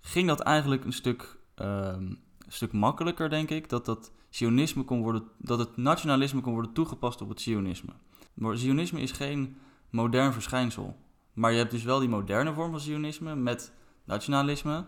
ging 0.00 0.28
dat 0.28 0.40
eigenlijk 0.40 0.84
een 0.84 0.92
stuk, 0.92 1.38
ehm, 1.54 2.02
een 2.02 2.18
stuk 2.48 2.72
makkelijker, 2.72 3.30
denk 3.30 3.50
ik, 3.50 3.68
dat 3.68 3.84
dat 3.84 4.12
sionisme 4.30 4.82
kon 4.82 5.02
worden, 5.02 5.22
dat 5.38 5.58
het 5.58 5.76
nationalisme 5.76 6.40
kon 6.40 6.52
worden 6.52 6.72
toegepast 6.72 7.20
op 7.20 7.28
het 7.28 7.40
sionisme. 7.40 7.92
Maar 8.34 8.56
zionisme 8.56 9.00
is 9.00 9.12
geen 9.12 9.56
modern 9.90 10.32
verschijnsel. 10.32 10.96
Maar 11.32 11.52
je 11.52 11.58
hebt 11.58 11.70
dus 11.70 11.82
wel 11.82 11.98
die 11.98 12.08
moderne 12.08 12.52
vorm 12.52 12.70
van 12.70 12.80
Zionisme 12.80 13.34
met 13.34 13.72
nationalisme, 14.04 14.86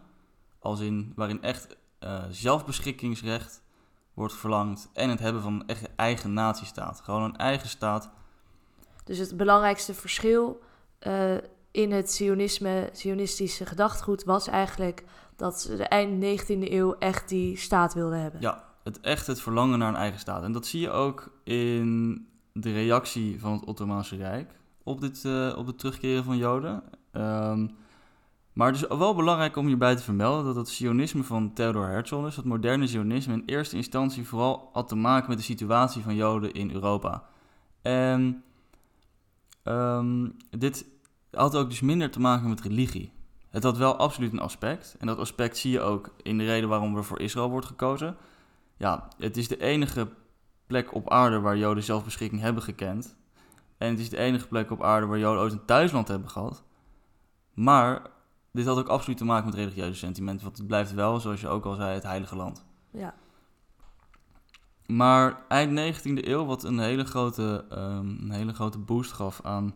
als 0.58 0.80
in 0.80 1.12
waarin 1.16 1.42
echt 1.42 1.76
uh, 2.04 2.24
zelfbeschikkingsrecht 2.30 3.62
wordt 4.14 4.34
verlangd 4.34 4.88
en 4.92 5.10
het 5.10 5.18
hebben 5.18 5.42
van 5.42 5.62
een 5.66 5.76
eigen 5.96 6.32
natiestaat. 6.32 7.00
Gewoon 7.00 7.22
een 7.22 7.36
eigen 7.36 7.68
staat. 7.68 8.10
Dus 9.04 9.18
het 9.18 9.36
belangrijkste 9.36 9.94
verschil 9.94 10.60
uh, 11.06 11.36
in 11.70 11.92
het 11.92 12.12
Zionisme, 12.12 12.90
Zionistische 12.92 13.66
gedachtegoed 13.66 14.24
was 14.24 14.48
eigenlijk 14.48 15.04
dat 15.36 15.60
ze 15.60 15.76
de 15.76 15.84
eind 15.84 16.42
19e 16.42 16.46
eeuw 16.46 16.94
echt 16.98 17.28
die 17.28 17.56
staat 17.56 17.94
wilden 17.94 18.20
hebben. 18.20 18.40
Ja, 18.40 18.64
het 18.84 19.00
echt 19.00 19.26
het 19.26 19.40
verlangen 19.40 19.78
naar 19.78 19.88
een 19.88 19.96
eigen 19.96 20.20
staat. 20.20 20.42
En 20.42 20.52
dat 20.52 20.66
zie 20.66 20.80
je 20.80 20.90
ook 20.90 21.32
in 21.44 22.26
de 22.52 22.72
reactie 22.72 23.40
van 23.40 23.52
het 23.52 23.64
Ottomaanse 23.64 24.16
Rijk 24.16 24.50
op, 24.82 25.00
dit, 25.00 25.24
uh, 25.24 25.54
op 25.56 25.66
het 25.66 25.78
terugkeren 25.78 26.24
van 26.24 26.36
Joden. 26.36 26.82
Um, 27.12 27.76
maar 28.60 28.72
het 28.72 28.82
is 28.82 28.98
wel 28.98 29.14
belangrijk 29.14 29.56
om 29.56 29.66
hierbij 29.66 29.96
te 29.96 30.02
vermelden 30.02 30.44
dat 30.44 30.56
het 30.56 30.68
Zionisme 30.68 31.22
van 31.22 31.52
Theodor 31.52 31.88
Herzl, 31.88 32.20
dus 32.20 32.36
het 32.36 32.44
moderne 32.44 32.86
Zionisme, 32.86 33.32
in 33.32 33.42
eerste 33.46 33.76
instantie 33.76 34.26
vooral 34.26 34.70
had 34.72 34.88
te 34.88 34.94
maken 34.94 35.28
met 35.28 35.38
de 35.38 35.44
situatie 35.44 36.02
van 36.02 36.14
Joden 36.14 36.52
in 36.52 36.70
Europa. 36.70 37.24
En 37.82 38.42
um, 39.64 40.36
dit 40.50 40.86
had 41.30 41.56
ook 41.56 41.68
dus 41.68 41.80
minder 41.80 42.10
te 42.10 42.20
maken 42.20 42.48
met 42.48 42.60
religie. 42.60 43.12
Het 43.48 43.62
had 43.62 43.76
wel 43.76 43.96
absoluut 43.96 44.32
een 44.32 44.40
aspect. 44.40 44.96
En 44.98 45.06
dat 45.06 45.18
aspect 45.18 45.56
zie 45.56 45.70
je 45.70 45.80
ook 45.80 46.14
in 46.22 46.38
de 46.38 46.44
reden 46.44 46.68
waarom 46.68 46.96
er 46.96 47.04
voor 47.04 47.20
Israël 47.20 47.50
wordt 47.50 47.66
gekozen. 47.66 48.16
Ja, 48.76 49.08
het 49.18 49.36
is 49.36 49.48
de 49.48 49.60
enige 49.60 50.08
plek 50.66 50.94
op 50.94 51.10
aarde 51.10 51.40
waar 51.40 51.56
Joden 51.56 51.82
zelfbeschikking 51.82 52.40
hebben 52.40 52.62
gekend. 52.62 53.16
En 53.78 53.90
het 53.90 53.98
is 53.98 54.10
de 54.10 54.18
enige 54.18 54.48
plek 54.48 54.70
op 54.70 54.82
aarde 54.82 55.06
waar 55.06 55.18
Joden 55.18 55.42
ooit 55.42 55.52
een 55.52 55.64
thuisland 55.64 56.08
hebben 56.08 56.30
gehad. 56.30 56.62
Maar 57.54 58.18
dit 58.52 58.66
had 58.66 58.78
ook 58.78 58.88
absoluut 58.88 59.18
te 59.18 59.24
maken 59.24 59.44
met 59.44 59.54
religieuze 59.54 59.98
sentimenten. 59.98 60.44
Want 60.44 60.58
het 60.58 60.66
blijft 60.66 60.94
wel, 60.94 61.20
zoals 61.20 61.40
je 61.40 61.48
ook 61.48 61.64
al 61.64 61.74
zei, 61.74 61.94
het 61.94 62.02
heilige 62.02 62.36
land. 62.36 62.64
Ja. 62.90 63.14
Maar 64.86 65.44
eind 65.48 65.98
19e 65.98 66.26
eeuw, 66.26 66.44
wat 66.44 66.64
een 66.64 66.78
hele 66.78 67.04
grote, 67.04 67.64
um, 67.72 68.18
een 68.20 68.30
hele 68.30 68.54
grote 68.54 68.78
boost 68.78 69.12
gaf 69.12 69.40
aan 69.42 69.74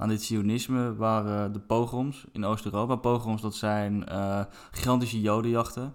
aan 0.00 0.08
dit 0.08 0.22
sionisme 0.22 0.94
waren 0.94 1.52
de 1.52 1.60
pogroms 1.60 2.24
in 2.32 2.44
Oost-Europa. 2.44 2.96
Pogroms, 2.96 3.42
dat 3.42 3.54
zijn 3.54 4.04
uh, 4.08 4.40
gigantische 4.70 5.20
jodenjachten, 5.20 5.94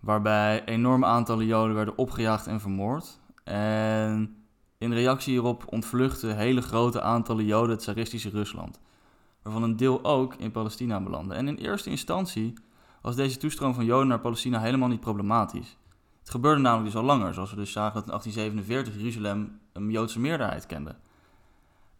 waarbij 0.00 0.64
enorme 0.64 1.06
aantallen 1.06 1.46
joden 1.46 1.74
werden 1.74 1.98
opgejaagd 1.98 2.46
en 2.46 2.60
vermoord. 2.60 3.20
En 3.44 4.36
in 4.78 4.92
reactie 4.92 5.32
hierop 5.32 5.64
ontvluchten 5.68 6.36
hele 6.36 6.60
grote 6.60 7.00
aantallen 7.00 7.44
joden 7.44 7.70
het 7.70 7.78
tsaristische 7.78 8.30
Rusland, 8.30 8.80
waarvan 9.44 9.62
een 9.62 9.76
deel 9.76 10.04
ook 10.04 10.34
in 10.34 10.50
Palestina 10.50 11.00
belandde. 11.00 11.34
En 11.34 11.48
in 11.48 11.56
eerste 11.56 11.90
instantie 11.90 12.54
was 13.02 13.16
deze 13.16 13.36
toestroom 13.36 13.74
van 13.74 13.84
joden 13.84 14.08
naar 14.08 14.20
Palestina 14.20 14.60
helemaal 14.60 14.88
niet 14.88 15.00
problematisch. 15.00 15.76
Het 16.20 16.30
gebeurde 16.30 16.60
namelijk 16.60 16.92
dus 16.92 17.00
al 17.00 17.06
langer, 17.06 17.34
zoals 17.34 17.50
we 17.50 17.56
dus 17.56 17.72
zagen 17.72 17.94
dat 17.94 18.04
in 18.04 18.10
1847 18.10 18.94
Jeruzalem 18.94 19.60
een 19.72 19.90
Joodse 19.90 20.20
meerderheid 20.20 20.66
kende. 20.66 20.96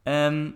En 0.02 0.54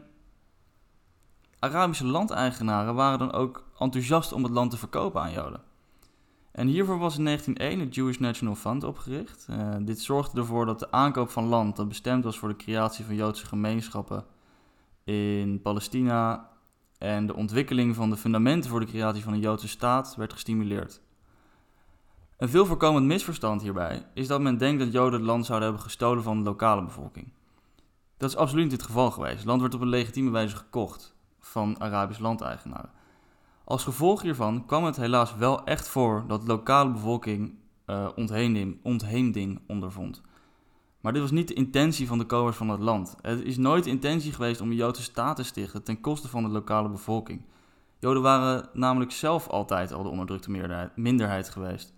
Arabische 1.58 2.06
landeigenaren 2.06 2.94
waren 2.94 3.18
dan 3.18 3.32
ook 3.32 3.64
enthousiast 3.78 4.32
om 4.32 4.42
het 4.42 4.52
land 4.52 4.70
te 4.70 4.76
verkopen 4.76 5.20
aan 5.20 5.32
Joden. 5.32 5.60
En 6.52 6.66
hiervoor 6.66 6.98
was 6.98 7.18
in 7.18 7.24
1901 7.24 7.86
het 7.86 7.94
Jewish 7.94 8.18
National 8.18 8.54
Fund 8.54 8.84
opgericht. 8.84 9.46
Uh, 9.50 9.74
dit 9.80 10.00
zorgde 10.00 10.40
ervoor 10.40 10.66
dat 10.66 10.78
de 10.78 10.90
aankoop 10.90 11.30
van 11.30 11.44
land 11.44 11.76
dat 11.76 11.88
bestemd 11.88 12.24
was 12.24 12.38
voor 12.38 12.48
de 12.48 12.56
creatie 12.56 13.04
van 13.04 13.14
Joodse 13.14 13.46
gemeenschappen 13.46 14.24
in 15.04 15.62
Palestina 15.62 16.48
en 16.98 17.26
de 17.26 17.34
ontwikkeling 17.34 17.94
van 17.94 18.10
de 18.10 18.16
fundamenten 18.16 18.70
voor 18.70 18.80
de 18.80 18.86
creatie 18.86 19.22
van 19.22 19.32
een 19.32 19.40
Joodse 19.40 19.68
staat 19.68 20.14
werd 20.16 20.32
gestimuleerd. 20.32 21.00
Een 22.36 22.48
veel 22.48 22.66
voorkomend 22.66 23.06
misverstand 23.06 23.62
hierbij 23.62 24.06
is 24.14 24.26
dat 24.26 24.40
men 24.40 24.58
denkt 24.58 24.80
dat 24.80 24.92
Joden 24.92 25.18
het 25.18 25.28
land 25.28 25.46
zouden 25.46 25.68
hebben 25.68 25.86
gestolen 25.86 26.22
van 26.22 26.38
de 26.38 26.44
lokale 26.44 26.82
bevolking. 26.82 27.32
Dat 28.16 28.30
is 28.30 28.36
absoluut 28.36 28.64
niet 28.64 28.72
het 28.72 28.82
geval 28.82 29.10
geweest. 29.10 29.36
Het 29.36 29.44
land 29.44 29.60
werd 29.60 29.74
op 29.74 29.80
een 29.80 29.88
legitieme 29.88 30.30
wijze 30.30 30.56
gekocht 30.56 31.14
van 31.40 31.80
Arabisch 31.80 32.20
landeigenaren. 32.20 32.90
Als 33.64 33.84
gevolg 33.84 34.22
hiervan 34.22 34.66
kwam 34.66 34.84
het 34.84 34.96
helaas 34.96 35.36
wel 35.36 35.64
echt 35.64 35.88
voor 35.88 36.24
dat 36.26 36.40
de 36.40 36.46
lokale 36.46 36.90
bevolking 36.90 37.54
uh, 37.86 38.08
ontheemding, 38.14 38.78
ontheemding 38.82 39.60
ondervond. 39.66 40.22
Maar 41.00 41.12
dit 41.12 41.22
was 41.22 41.30
niet 41.30 41.48
de 41.48 41.54
intentie 41.54 42.06
van 42.06 42.18
de 42.18 42.24
kopers 42.24 42.56
van 42.56 42.68
het 42.68 42.80
land. 42.80 43.16
Het 43.20 43.42
is 43.42 43.56
nooit 43.56 43.84
de 43.84 43.90
intentie 43.90 44.32
geweest 44.32 44.60
om 44.60 44.70
een 44.70 44.76
Joodse 44.76 45.02
staat 45.02 45.36
te 45.36 45.42
stichten 45.42 45.82
ten 45.82 46.00
koste 46.00 46.28
van 46.28 46.42
de 46.42 46.48
lokale 46.48 46.88
bevolking. 46.88 47.42
Joden 47.98 48.22
waren 48.22 48.68
namelijk 48.72 49.12
zelf 49.12 49.48
altijd 49.48 49.92
al 49.92 50.02
de 50.02 50.08
onderdrukte 50.08 50.90
minderheid 50.94 51.48
geweest. 51.48 51.94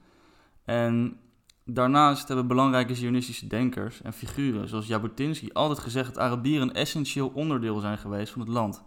En 0.65 1.17
daarnaast 1.65 2.29
hebben 2.29 2.47
belangrijke 2.47 2.95
Zionistische 2.95 3.47
denkers 3.47 4.03
en 4.03 4.13
figuren 4.13 4.69
zoals 4.69 4.87
Jabotinsky 4.87 5.49
altijd 5.53 5.79
gezegd 5.79 6.15
dat 6.15 6.23
Arabieren 6.23 6.69
een 6.69 6.75
essentieel 6.75 7.29
onderdeel 7.35 7.81
zijn 7.81 7.99
geweest 7.99 8.33
van 8.33 8.41
het 8.41 8.51
land. 8.51 8.85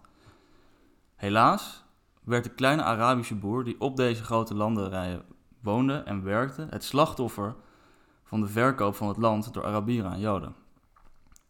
Helaas 1.15 1.83
werd 2.23 2.43
de 2.43 2.49
kleine 2.49 2.83
Arabische 2.83 3.35
boer 3.35 3.63
die 3.63 3.79
op 3.79 3.95
deze 3.95 4.23
grote 4.23 4.55
landerijen 4.55 5.25
woonde 5.61 5.93
en 5.93 6.23
werkte 6.23 6.67
het 6.69 6.83
slachtoffer 6.83 7.55
van 8.33 8.41
de 8.41 8.47
verkoop 8.47 8.95
van 8.95 9.07
het 9.07 9.17
land 9.17 9.53
door 9.53 9.65
Arabieren 9.65 10.11
aan 10.11 10.19
Joden. 10.19 10.55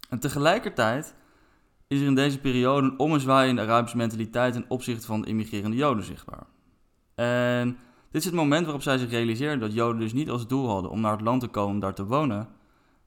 En 0.08 0.18
tegelijkertijd 0.18 1.14
is 1.86 2.00
er 2.00 2.06
in 2.06 2.14
deze 2.14 2.40
periode 2.40 2.86
een 2.86 2.98
ommezwaai 2.98 3.48
in 3.48 3.56
de 3.56 3.62
Arabische 3.62 3.96
mentaliteit 3.96 4.52
ten 4.52 4.64
opzichte 4.68 5.06
van 5.06 5.20
de 5.20 5.28
immigrerende 5.28 5.76
Joden 5.76 6.04
zichtbaar. 6.04 6.46
En 7.14 7.68
dit 8.10 8.20
is 8.20 8.24
het 8.24 8.34
moment 8.34 8.64
waarop 8.64 8.82
zij 8.82 8.98
zich 8.98 9.10
realiseerden 9.10 9.60
dat 9.60 9.72
Joden 9.72 10.00
dus 10.00 10.12
niet 10.12 10.30
als 10.30 10.46
doel 10.46 10.68
hadden 10.68 10.90
om 10.90 11.00
naar 11.00 11.12
het 11.12 11.20
land 11.20 11.40
te 11.40 11.48
komen 11.48 11.74
om 11.74 11.80
daar 11.80 11.94
te 11.94 12.06
wonen, 12.06 12.48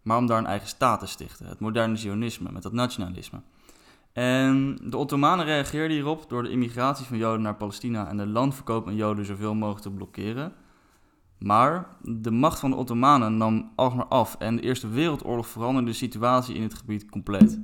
maar 0.02 0.18
om 0.18 0.28
daar 0.28 0.38
een 0.38 0.46
eigen 0.46 0.68
staat 0.68 1.00
te 1.00 1.06
stichten, 1.06 1.48
het 1.48 1.60
moderne 1.60 1.96
Zionisme 1.96 2.52
met 2.52 2.64
dat 2.64 2.74
nationalisme. 2.74 3.42
En 4.14 4.78
de 4.84 4.98
Ottomanen 4.98 5.46
reageerden 5.46 5.98
hierop 5.98 6.30
door 6.30 6.44
de 6.44 6.50
immigratie 6.50 7.06
van 7.06 7.18
Joden 7.18 7.42
naar 7.42 7.56
Palestina 7.56 8.08
en 8.08 8.18
de 8.18 8.28
landverkoop 8.28 8.88
aan 8.88 8.96
Joden 8.96 9.26
zoveel 9.26 9.56
mogelijk 9.56 9.84
te 9.84 9.92
blokkeren. 9.92 10.54
Maar 11.40 11.88
de 12.02 12.32
macht 12.32 12.60
van 12.60 12.70
de 12.70 12.76
Ottomanen 12.76 13.38
nam 13.38 13.72
alsmaar 13.76 14.06
af 14.06 14.36
en 14.40 14.56
de 14.56 14.62
Eerste 14.62 14.88
Wereldoorlog 14.88 15.48
veranderde 15.48 15.90
de 15.90 15.96
situatie 15.96 16.56
in 16.56 16.62
het 16.62 16.74
gebied 16.74 17.10
compleet. 17.10 17.60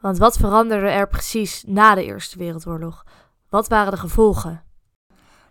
Want 0.00 0.18
wat 0.18 0.36
veranderde 0.36 0.88
er 0.88 1.08
precies 1.08 1.64
na 1.66 1.94
de 1.94 2.04
Eerste 2.04 2.38
Wereldoorlog? 2.38 3.04
Wat 3.48 3.68
waren 3.68 3.92
de 3.92 3.98
gevolgen? 3.98 4.62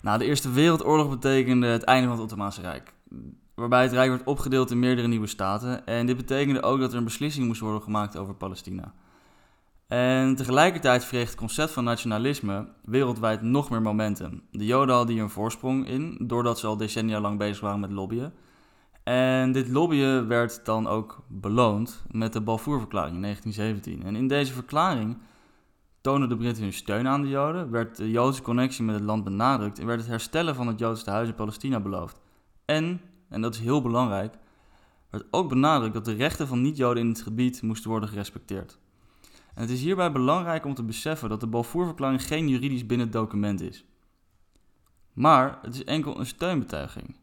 Nou, 0.02 0.18
de 0.18 0.26
Eerste 0.26 0.52
Wereldoorlog 0.52 1.10
betekende 1.10 1.68
het 1.68 1.84
einde 1.84 2.08
van 2.08 2.16
het 2.16 2.26
Ottomaanse 2.26 2.62
Rijk 2.62 2.94
waarbij 3.60 3.82
het 3.82 3.92
Rijk 3.92 4.10
werd 4.10 4.24
opgedeeld 4.24 4.72
in 4.72 4.80
meerdere 4.80 5.08
nieuwe 5.08 5.28
staten. 5.28 5.86
En 5.86 6.06
dit 6.06 6.18
betekende 6.18 6.62
ook 6.62 6.80
dat 6.80 6.92
er 6.92 6.98
een 6.98 7.04
beslissing 7.04 7.48
moest 7.48 7.62
worden 7.62 7.82
gemaakt 7.82 8.18
over 8.18 8.34
Palestina. 8.34 8.94
En 9.90 10.36
tegelijkertijd 10.36 11.08
kreeg 11.08 11.28
het 11.28 11.38
concept 11.38 11.72
van 11.72 11.84
nationalisme 11.84 12.68
wereldwijd 12.84 13.42
nog 13.42 13.70
meer 13.70 13.82
momentum. 13.82 14.42
De 14.52 14.66
Joden 14.66 14.96
hadden 14.96 15.14
hier 15.14 15.24
een 15.24 15.30
voorsprong 15.30 15.88
in, 15.88 16.18
doordat 16.22 16.60
ze 16.60 16.68
al 16.68 16.78
decennia 16.78 17.20
lang 17.20 17.38
bezig 17.38 17.60
waren 17.60 17.80
met 17.80 17.92
lobbyen. 17.92 18.34
En 19.04 19.52
dit 19.52 19.68
lobbyen 19.68 20.28
werd 20.28 20.66
dan 20.66 20.88
ook 20.88 21.24
beloond 21.28 22.04
met 22.12 22.34
de 22.34 22.42
Balfourverklaring 22.42 23.16
in 23.16 23.22
1917. 23.22 24.08
En 24.08 24.16
in 24.16 24.28
deze 24.28 24.54
verklaring 24.54 25.18
toonden 26.02 26.30
de 26.30 26.38
Britten 26.38 26.64
hun 26.64 26.74
steun 26.74 27.08
aan 27.08 27.22
de 27.22 27.30
Joden, 27.30 27.72
werd 27.72 27.98
de 27.98 28.12
Joodse 28.12 28.42
connectie 28.42 28.84
met 28.84 28.96
het 28.96 29.04
land 29.04 29.24
benadrukt 29.24 29.80
en 29.80 29.86
werd 29.86 30.00
het 30.00 30.10
herstellen 30.10 30.56
van 30.56 30.68
het 30.68 30.80
Joodse 30.80 31.10
huis 31.10 31.28
in 31.28 31.36
Palestina 31.36 31.80
beloofd. 31.80 32.20
En 32.66 33.02
en 33.30 33.42
dat 33.42 33.54
is 33.54 33.60
heel 33.60 33.82
belangrijk, 33.82 34.36
werd 35.10 35.26
ook 35.32 35.50
benadrukt 35.50 35.94
dat 35.94 36.06
de 36.06 36.14
rechten 36.14 36.48
van 36.48 36.62
niet-Joden 36.62 37.04
in 37.04 37.10
het 37.10 37.22
gebied 37.22 37.62
moesten 37.62 37.90
worden 37.90 38.10
gerespecteerd. 38.10 38.80
Het 39.60 39.70
is 39.70 39.82
hierbij 39.82 40.12
belangrijk 40.12 40.66
om 40.66 40.74
te 40.74 40.84
beseffen 40.84 41.30
dat 41.30 41.40
de 41.40 41.48
Balfourverklaring 41.48 42.24
geen 42.24 42.48
juridisch 42.48 42.86
bindend 42.86 43.12
document 43.12 43.62
is. 43.62 43.86
Maar 45.14 45.60
het 45.62 45.74
is 45.74 45.84
enkel 45.84 46.20
een 46.20 46.26
steunbetuiging. 46.26 47.16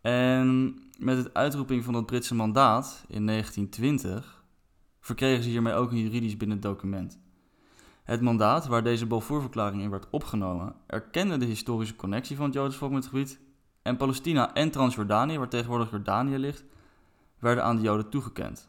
En 0.00 0.78
met 0.98 1.16
het 1.16 1.34
uitroeping 1.34 1.84
van 1.84 1.94
het 1.94 2.06
Britse 2.06 2.34
mandaat 2.34 3.04
in 3.08 3.26
1920 3.26 4.44
verkregen 5.00 5.42
ze 5.42 5.48
hiermee 5.48 5.72
ook 5.72 5.90
een 5.90 5.98
juridisch 5.98 6.36
bindend 6.36 6.62
document. 6.62 7.18
Het 8.04 8.20
mandaat 8.20 8.66
waar 8.66 8.82
deze 8.82 9.06
Balfourverklaring 9.06 9.82
in 9.82 9.90
werd 9.90 10.10
opgenomen 10.10 10.74
erkende 10.86 11.36
de 11.36 11.46
historische 11.46 11.96
connectie 11.96 12.36
van 12.36 12.44
het 12.44 12.54
Joodse 12.54 12.78
volk 12.78 12.92
met 12.92 13.04
het 13.04 13.12
gebied 13.12 13.40
en 13.82 13.96
Palestina 13.96 14.54
en 14.54 14.70
Transjordanië, 14.70 15.38
waar 15.38 15.48
tegenwoordig 15.48 15.90
Jordanië 15.90 16.38
ligt, 16.38 16.64
werden 17.38 17.64
aan 17.64 17.76
de 17.76 17.82
Joden 17.82 18.10
toegekend. 18.10 18.68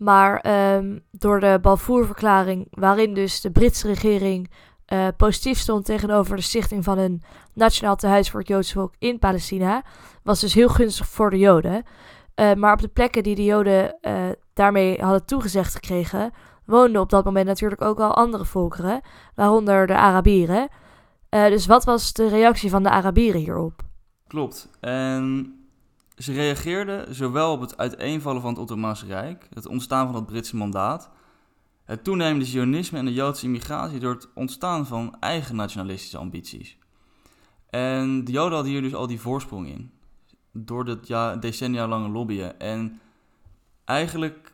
Maar 0.00 0.44
um, 0.76 1.00
door 1.10 1.40
de 1.40 1.58
Balfourverklaring, 1.62 2.66
waarin 2.70 3.14
dus 3.14 3.40
de 3.40 3.50
Britse 3.50 3.86
regering 3.86 4.50
uh, 4.92 5.06
positief 5.16 5.58
stond 5.58 5.84
tegenover 5.84 6.36
de 6.36 6.42
stichting 6.42 6.84
van 6.84 6.98
een 6.98 7.22
nationaal 7.54 7.96
tehuis 7.96 8.30
voor 8.30 8.40
het 8.40 8.48
Joodse 8.48 8.72
volk 8.72 8.94
in 8.98 9.18
Palestina, 9.18 9.82
was 10.22 10.40
dus 10.40 10.54
heel 10.54 10.68
gunstig 10.68 11.06
voor 11.06 11.30
de 11.30 11.38
Joden. 11.38 11.82
Uh, 12.34 12.52
maar 12.52 12.72
op 12.72 12.80
de 12.80 12.88
plekken 12.88 13.22
die 13.22 13.34
de 13.34 13.44
Joden 13.44 13.98
uh, 14.02 14.14
daarmee 14.54 15.02
hadden 15.02 15.24
toegezegd 15.24 15.74
gekregen, 15.74 16.32
woonden 16.64 17.00
op 17.00 17.10
dat 17.10 17.24
moment 17.24 17.46
natuurlijk 17.46 17.82
ook 17.82 18.00
al 18.00 18.14
andere 18.14 18.44
volkeren, 18.44 19.00
waaronder 19.34 19.86
de 19.86 19.96
Arabieren. 19.96 20.68
Dus 21.28 21.66
wat 21.66 21.84
was 21.84 22.12
de 22.12 22.28
reactie 22.28 22.70
van 22.70 22.82
de 22.82 22.90
Arabieren 22.90 23.40
hierop? 23.40 23.82
Klopt. 24.26 24.68
En 24.80 25.54
ze 26.20 26.32
reageerden 26.32 27.14
zowel 27.14 27.52
op 27.52 27.60
het 27.60 27.76
uiteenvallen 27.76 28.40
van 28.40 28.50
het 28.50 28.58
Ottomaanse 28.58 29.06
Rijk, 29.06 29.48
het 29.54 29.66
ontstaan 29.66 30.06
van 30.06 30.14
het 30.14 30.26
Britse 30.26 30.56
mandaat, 30.56 31.10
het 31.84 32.04
toenemende 32.04 32.44
zionisme 32.44 32.98
en 32.98 33.04
de 33.04 33.12
Joodse 33.12 33.44
immigratie 33.44 33.98
door 33.98 34.14
het 34.14 34.28
ontstaan 34.34 34.86
van 34.86 35.16
eigen 35.20 35.56
nationalistische 35.56 36.18
ambities. 36.18 36.78
En 37.70 38.24
de 38.24 38.32
Joden 38.32 38.52
hadden 38.52 38.72
hier 38.72 38.82
dus 38.82 38.94
al 38.94 39.06
die 39.06 39.20
voorsprong 39.20 39.68
in, 39.68 39.92
door 40.52 40.84
dat 40.84 41.06
ja, 41.06 41.36
decennia 41.36 41.88
lange 41.88 42.08
lobbyen. 42.08 42.60
En 42.60 43.00
eigenlijk 43.84 44.52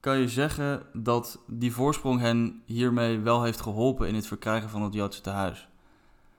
kan 0.00 0.18
je 0.18 0.28
zeggen 0.28 0.82
dat 0.92 1.40
die 1.46 1.72
voorsprong 1.72 2.20
hen 2.20 2.62
hiermee 2.66 3.18
wel 3.18 3.42
heeft 3.42 3.60
geholpen 3.60 4.08
in 4.08 4.14
het 4.14 4.26
verkrijgen 4.26 4.70
van 4.70 4.82
het 4.82 4.94
Joodse 4.94 5.20
tehuis. 5.20 5.68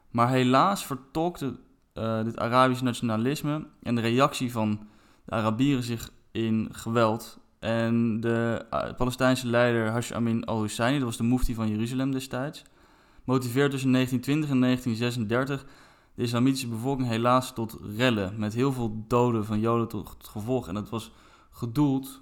Maar 0.09 0.29
helaas 0.29 0.85
vertolkte 0.85 1.59
uh, 1.93 2.23
dit 2.23 2.39
Arabisch 2.39 2.81
nationalisme 2.81 3.67
en 3.83 3.95
de 3.95 4.01
reactie 4.01 4.51
van 4.51 4.87
de 5.25 5.31
Arabieren 5.31 5.83
zich 5.83 6.11
in 6.31 6.69
geweld. 6.71 7.39
En 7.59 8.19
de 8.19 8.65
uh, 8.73 8.93
Palestijnse 8.97 9.47
leider 9.47 9.89
Hash 9.89 10.11
Amin 10.11 10.45
al-Husseini, 10.45 10.97
dat 10.97 11.07
was 11.07 11.17
de 11.17 11.23
mufti 11.23 11.53
van 11.53 11.69
Jeruzalem 11.69 12.11
destijds, 12.11 12.63
motiveert 13.23 13.71
tussen 13.71 13.91
1920 13.91 14.49
en 14.49 14.59
1936 14.59 15.65
de 16.15 16.23
islamitische 16.23 16.67
bevolking 16.67 17.07
helaas 17.07 17.53
tot 17.53 17.77
rellen. 17.95 18.33
Met 18.37 18.53
heel 18.53 18.73
veel 18.73 19.03
doden 19.07 19.45
van 19.45 19.59
Joden 19.59 19.87
tot 19.87 20.15
gevolg. 20.21 20.67
En 20.67 20.73
dat 20.73 20.89
was 20.89 21.11
gedoeld 21.51 22.21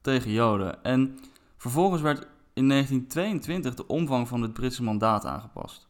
tegen 0.00 0.30
Joden. 0.30 0.84
En 0.84 1.18
vervolgens 1.56 2.02
werd 2.02 2.26
in 2.52 2.68
1922 2.68 3.74
de 3.74 3.86
omvang 3.86 4.28
van 4.28 4.42
het 4.42 4.52
Britse 4.52 4.82
mandaat 4.82 5.24
aangepast. 5.24 5.88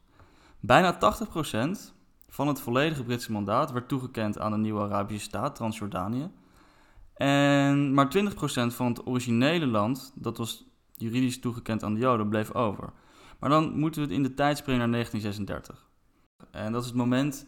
Bijna 0.60 0.94
80% 0.94 1.94
van 2.34 2.48
het 2.48 2.60
volledige 2.60 3.04
Britse 3.04 3.32
mandaat 3.32 3.72
werd 3.72 3.88
toegekend 3.88 4.38
aan 4.38 4.50
de 4.50 4.56
nieuwe 4.56 4.80
Arabische 4.80 5.24
staat, 5.24 5.54
Transjordanië. 5.54 6.30
En 7.14 7.94
maar 7.94 8.12
20% 8.16 8.30
van 8.66 8.86
het 8.86 9.06
originele 9.06 9.66
land, 9.66 10.12
dat 10.14 10.36
was 10.36 10.64
juridisch 10.92 11.40
toegekend 11.40 11.82
aan 11.82 11.94
de 11.94 12.00
Joden, 12.00 12.28
bleef 12.28 12.52
over. 12.52 12.92
Maar 13.38 13.50
dan 13.50 13.78
moeten 13.78 14.00
we 14.00 14.06
het 14.06 14.16
in 14.16 14.22
de 14.22 14.34
tijd 14.34 14.56
springen 14.56 14.80
naar 14.80 14.90
1936. 14.90 15.88
En 16.50 16.72
dat 16.72 16.82
is 16.82 16.88
het 16.88 16.96
moment 16.96 17.46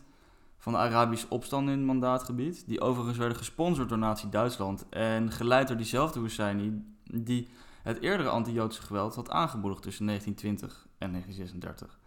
van 0.58 0.72
de 0.72 0.78
Arabische 0.78 1.26
opstand 1.28 1.68
in 1.68 1.76
het 1.76 1.86
mandaatgebied, 1.86 2.66
die 2.66 2.80
overigens 2.80 3.18
werden 3.18 3.36
gesponsord 3.36 3.88
door 3.88 3.98
Nazi-Duitsland 3.98 4.88
en 4.88 5.30
geleid 5.30 5.68
door 5.68 5.76
diezelfde 5.76 6.20
Husseini 6.20 6.84
die 7.04 7.48
het 7.82 8.00
eerdere 8.00 8.28
anti-Joodse 8.28 8.82
geweld 8.82 9.14
had 9.14 9.30
aangemoedigd 9.30 9.82
tussen 9.82 10.06
1920 10.06 10.86
en 10.98 11.10
1936. 11.10 11.98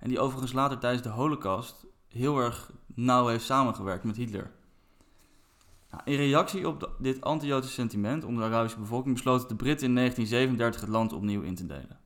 En 0.00 0.08
die 0.08 0.20
overigens 0.20 0.52
later 0.52 0.78
tijdens 0.78 1.02
de 1.02 1.08
Holocaust 1.08 1.86
heel 2.08 2.38
erg 2.38 2.70
nauw 2.94 3.26
heeft 3.26 3.44
samengewerkt 3.44 4.04
met 4.04 4.16
Hitler. 4.16 4.50
Nou, 5.90 6.02
in 6.04 6.16
reactie 6.16 6.68
op 6.68 6.90
dit 6.98 7.20
anti-Joodse 7.20 7.70
sentiment 7.70 8.24
onder 8.24 8.44
de 8.44 8.50
Arabische 8.50 8.78
bevolking 8.78 9.14
besloten 9.14 9.48
de 9.48 9.54
Britten 9.54 9.86
in 9.88 9.94
1937 9.94 10.80
het 10.80 10.90
land 10.90 11.12
opnieuw 11.12 11.42
in 11.42 11.54
te 11.54 11.66
delen. 11.66 11.98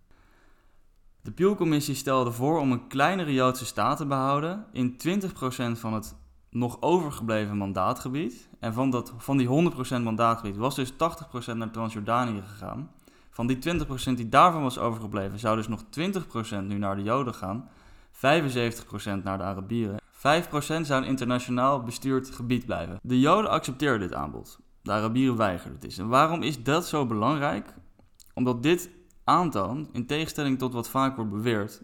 De 1.23 1.31
Peel-commissie 1.31 1.95
stelde 1.95 2.33
voor 2.33 2.59
om 2.59 2.73
een 2.73 2.87
kleinere 2.87 3.33
Joodse 3.33 3.65
staat 3.65 3.97
te 3.97 4.07
behouden 4.07 4.67
in 4.73 4.97
20% 5.09 5.25
van 5.73 5.93
het 5.93 6.15
nog 6.51 6.81
overgebleven 6.81 7.57
mandaatgebied. 7.57 8.49
En 8.59 8.73
van, 8.73 8.91
dat, 8.91 9.13
van 9.17 9.37
die 9.37 9.73
100% 10.01 10.03
mandaatgebied 10.03 10.57
was 10.57 10.75
dus 10.75 10.93
80% 10.93 10.97
naar 11.55 11.71
Transjordanië 11.71 12.43
gegaan. 12.43 12.91
Van 13.31 13.47
die 13.47 13.57
20% 13.57 14.15
die 14.15 14.29
daarvan 14.29 14.63
was 14.63 14.79
overgebleven, 14.79 15.39
zou 15.39 15.57
dus 15.57 15.69
nog 15.69 15.83
20% 15.83 16.67
nu 16.67 16.79
naar 16.79 16.97
de 16.97 17.03
Joden 17.03 17.35
gaan. 17.35 17.69
75% 18.15 19.23
naar 19.23 19.39
de 19.39 19.45
Arabieren. 19.45 20.01
5% 20.01 20.87
zou 20.87 20.93
een 20.93 21.05
internationaal 21.05 21.83
bestuurd 21.83 22.31
gebied 22.31 22.67
blijven. 22.67 22.99
De 23.03 23.21
Joden 23.21 23.51
accepteerden 23.51 24.09
dit 24.09 24.17
aanbod. 24.17 24.59
De 24.83 24.93
Arabieren 24.93 25.37
weigerden 25.37 25.79
het. 25.81 25.99
En 25.99 26.09
waarom 26.09 26.43
is 26.43 26.63
dat 26.63 26.87
zo 26.87 27.07
belangrijk? 27.07 27.75
Omdat 28.35 28.63
dit 28.63 28.91
aantoont, 29.25 29.89
in 29.93 30.07
tegenstelling 30.07 30.59
tot 30.59 30.73
wat 30.73 30.89
vaak 30.89 31.17
wordt 31.17 31.31
beweerd, 31.31 31.83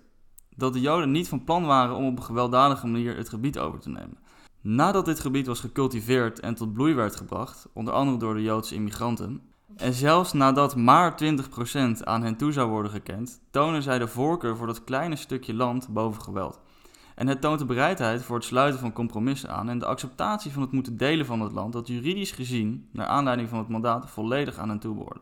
dat 0.56 0.72
de 0.72 0.80
Joden 0.80 1.10
niet 1.10 1.28
van 1.28 1.44
plan 1.44 1.66
waren 1.66 1.96
om 1.96 2.06
op 2.06 2.18
een 2.18 2.24
gewelddadige 2.24 2.86
manier 2.86 3.16
het 3.16 3.28
gebied 3.28 3.58
over 3.58 3.80
te 3.80 3.88
nemen. 3.88 4.18
Nadat 4.60 5.04
dit 5.04 5.20
gebied 5.20 5.46
was 5.46 5.60
gecultiveerd 5.60 6.40
en 6.40 6.54
tot 6.54 6.72
bloei 6.72 6.94
werd 6.94 7.16
gebracht, 7.16 7.68
onder 7.72 7.94
andere 7.94 8.18
door 8.18 8.34
de 8.34 8.42
Joodse 8.42 8.74
immigranten, 8.74 9.42
en 9.76 9.92
zelfs 9.92 10.32
nadat 10.32 10.76
maar 10.76 11.14
20% 11.98 12.02
aan 12.04 12.22
hen 12.22 12.36
toe 12.36 12.52
zou 12.52 12.70
worden 12.70 12.90
gekend, 12.90 13.40
tonen 13.50 13.82
zij 13.82 13.98
de 13.98 14.08
voorkeur 14.08 14.56
voor 14.56 14.66
dat 14.66 14.84
kleine 14.84 15.16
stukje 15.16 15.54
land 15.54 15.88
boven 15.88 16.22
geweld. 16.22 16.60
En 17.14 17.26
het 17.26 17.40
toont 17.40 17.58
de 17.58 17.64
bereidheid 17.64 18.22
voor 18.22 18.36
het 18.36 18.44
sluiten 18.44 18.80
van 18.80 18.92
compromissen 18.92 19.50
aan 19.50 19.68
en 19.68 19.78
de 19.78 19.86
acceptatie 19.86 20.52
van 20.52 20.62
het 20.62 20.72
moeten 20.72 20.96
delen 20.96 21.26
van 21.26 21.40
het 21.40 21.52
land 21.52 21.72
dat 21.72 21.86
juridisch 21.86 22.30
gezien, 22.30 22.88
naar 22.92 23.06
aanleiding 23.06 23.48
van 23.48 23.58
het 23.58 23.68
mandaat, 23.68 24.10
volledig 24.10 24.58
aan 24.58 24.68
hen 24.68 24.78
toe 24.78 24.94
behoorde. 24.94 25.20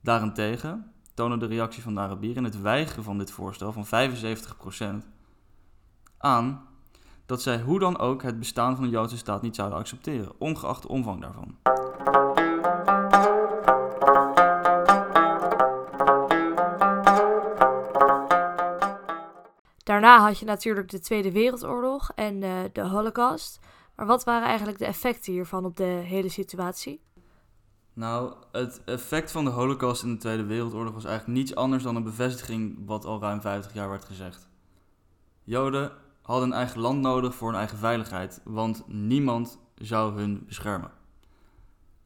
Daarentegen 0.00 0.92
tonen 1.14 1.38
de 1.38 1.46
reactie 1.46 1.82
van 1.82 1.94
de 1.94 2.00
Arabieren 2.00 2.36
en 2.36 2.44
het 2.44 2.60
weigeren 2.60 3.04
van 3.04 3.18
dit 3.18 3.30
voorstel 3.30 3.72
van 3.72 4.10
75% 5.04 5.06
aan 6.18 6.66
dat 7.26 7.42
zij 7.42 7.60
hoe 7.60 7.78
dan 7.78 7.98
ook 7.98 8.22
het 8.22 8.38
bestaan 8.38 8.74
van 8.74 8.84
de 8.84 8.90
Joodse 8.90 9.16
staat 9.16 9.42
niet 9.42 9.56
zouden 9.56 9.78
accepteren, 9.78 10.32
ongeacht 10.38 10.82
de 10.82 10.88
omvang 10.88 11.20
daarvan. 11.20 11.56
Daarna 20.06 20.24
had 20.24 20.38
je 20.38 20.44
natuurlijk 20.44 20.90
de 20.90 21.00
Tweede 21.00 21.32
Wereldoorlog 21.32 22.10
en 22.14 22.42
uh, 22.42 22.58
de 22.72 22.80
Holocaust. 22.80 23.60
Maar 23.96 24.06
wat 24.06 24.24
waren 24.24 24.48
eigenlijk 24.48 24.78
de 24.78 24.86
effecten 24.86 25.32
hiervan 25.32 25.64
op 25.64 25.76
de 25.76 25.84
hele 25.84 26.28
situatie? 26.28 27.00
Nou, 27.92 28.34
het 28.52 28.80
effect 28.84 29.30
van 29.30 29.44
de 29.44 29.50
Holocaust 29.50 30.02
in 30.02 30.12
de 30.12 30.20
Tweede 30.20 30.44
Wereldoorlog 30.44 30.94
was 30.94 31.04
eigenlijk 31.04 31.38
niets 31.38 31.54
anders 31.54 31.82
dan 31.82 31.96
een 31.96 32.02
bevestiging 32.02 32.78
wat 32.86 33.04
al 33.04 33.20
ruim 33.20 33.40
50 33.40 33.74
jaar 33.74 33.88
werd 33.88 34.04
gezegd. 34.04 34.48
Joden 35.42 35.92
hadden 36.22 36.48
een 36.48 36.56
eigen 36.56 36.80
land 36.80 37.00
nodig 37.00 37.34
voor 37.34 37.48
hun 37.48 37.58
eigen 37.58 37.78
veiligheid, 37.78 38.40
want 38.44 38.82
niemand 38.86 39.58
zou 39.74 40.18
hun 40.18 40.44
beschermen. 40.46 40.90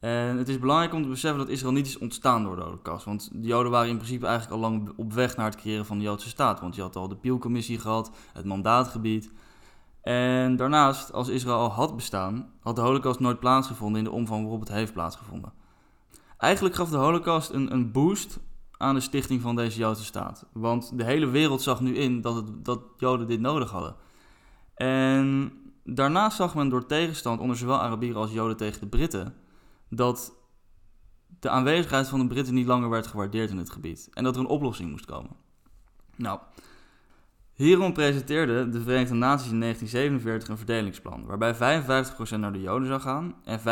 En 0.01 0.37
het 0.37 0.49
is 0.49 0.59
belangrijk 0.59 0.93
om 0.93 1.01
te 1.01 1.09
beseffen 1.09 1.39
dat 1.39 1.49
Israël 1.49 1.73
niet 1.73 1.87
is 1.87 1.97
ontstaan 1.97 2.43
door 2.43 2.55
de 2.55 2.61
Holocaust. 2.61 3.05
Want 3.05 3.29
de 3.33 3.47
Joden 3.47 3.71
waren 3.71 3.89
in 3.89 3.95
principe 3.95 4.25
eigenlijk 4.25 4.55
al 4.55 4.69
lang 4.69 4.93
op 4.95 5.13
weg 5.13 5.37
naar 5.37 5.45
het 5.45 5.55
creëren 5.55 5.85
van 5.85 5.97
de 5.97 6.03
Joodse 6.03 6.29
staat. 6.29 6.59
Want 6.59 6.75
je 6.75 6.81
had 6.81 6.95
al 6.95 7.07
de 7.07 7.15
Peel-commissie 7.15 7.79
gehad, 7.79 8.11
het 8.33 8.45
mandaatgebied. 8.45 9.31
En 10.01 10.55
daarnaast, 10.55 11.13
als 11.13 11.27
Israël 11.27 11.57
al 11.57 11.71
had 11.71 11.95
bestaan, 11.95 12.49
had 12.59 12.75
de 12.75 12.81
Holocaust 12.81 13.19
nooit 13.19 13.39
plaatsgevonden 13.39 13.97
in 13.97 14.03
de 14.03 14.11
omvang 14.11 14.41
waarop 14.41 14.59
het 14.59 14.69
heeft 14.69 14.93
plaatsgevonden. 14.93 15.53
Eigenlijk 16.37 16.75
gaf 16.75 16.89
de 16.89 16.97
Holocaust 16.97 17.49
een, 17.49 17.73
een 17.73 17.91
boost 17.91 18.39
aan 18.77 18.95
de 18.95 19.01
stichting 19.01 19.41
van 19.41 19.55
deze 19.55 19.79
Joodse 19.79 20.05
staat. 20.05 20.45
Want 20.53 20.97
de 20.97 21.03
hele 21.03 21.27
wereld 21.27 21.61
zag 21.61 21.81
nu 21.81 21.95
in 21.95 22.21
dat, 22.21 22.35
het, 22.35 22.65
dat 22.65 22.81
Joden 22.97 23.27
dit 23.27 23.39
nodig 23.39 23.71
hadden. 23.71 23.95
En 24.75 25.53
daarnaast 25.83 26.37
zag 26.37 26.55
men 26.55 26.69
door 26.69 26.85
tegenstand 26.85 27.39
onder 27.39 27.57
zowel 27.57 27.79
Arabieren 27.79 28.21
als 28.21 28.31
Joden 28.31 28.57
tegen 28.57 28.79
de 28.79 28.87
Britten 28.87 29.40
dat 29.93 30.33
de 31.39 31.49
aanwezigheid 31.49 32.07
van 32.07 32.19
de 32.19 32.27
Britten 32.27 32.53
niet 32.53 32.67
langer 32.67 32.89
werd 32.89 33.07
gewaardeerd 33.07 33.49
in 33.49 33.57
het 33.57 33.69
gebied 33.69 34.09
en 34.13 34.23
dat 34.23 34.35
er 34.35 34.41
een 34.41 34.47
oplossing 34.47 34.89
moest 34.89 35.05
komen. 35.05 35.31
Nou, 36.15 36.39
hierom 37.53 37.93
presenteerde 37.93 38.69
de 38.69 38.81
Verenigde 38.81 39.15
Naties 39.15 39.51
in 39.51 39.59
1947 39.59 40.49
een 40.49 40.57
verdelingsplan, 40.57 41.25
waarbij 41.25 41.55
55% 41.55 42.39
naar 42.39 42.53
de 42.53 42.61
Joden 42.61 42.87
zou 42.87 43.01
gaan 43.01 43.35
en 43.43 43.59
45% 43.59 43.63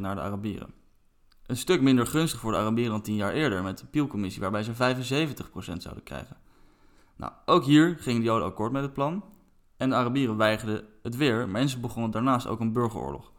naar 0.00 0.14
de 0.14 0.20
Arabieren. 0.20 0.74
Een 1.46 1.56
stuk 1.56 1.80
minder 1.80 2.06
gunstig 2.06 2.40
voor 2.40 2.52
de 2.52 2.58
Arabieren 2.58 2.92
dan 2.92 3.02
tien 3.02 3.14
jaar 3.14 3.32
eerder 3.32 3.62
met 3.62 3.78
de 3.78 3.86
Peel-commissie, 3.86 4.40
waarbij 4.40 4.62
ze 4.62 4.72
75% 4.72 4.74
zouden 5.56 6.02
krijgen. 6.02 6.36
Nou, 7.16 7.32
ook 7.44 7.64
hier 7.64 7.96
gingen 7.98 8.20
de 8.20 8.26
Joden 8.26 8.46
akkoord 8.46 8.72
met 8.72 8.82
het 8.82 8.92
plan 8.92 9.24
en 9.76 9.88
de 9.88 9.94
Arabieren 9.94 10.36
weigerden 10.36 10.84
het 11.02 11.16
weer, 11.16 11.48
maar 11.48 11.66
ze 11.66 11.80
begonnen 11.80 12.10
daarnaast 12.10 12.46
ook 12.46 12.60
een 12.60 12.72
burgeroorlog. 12.72 13.32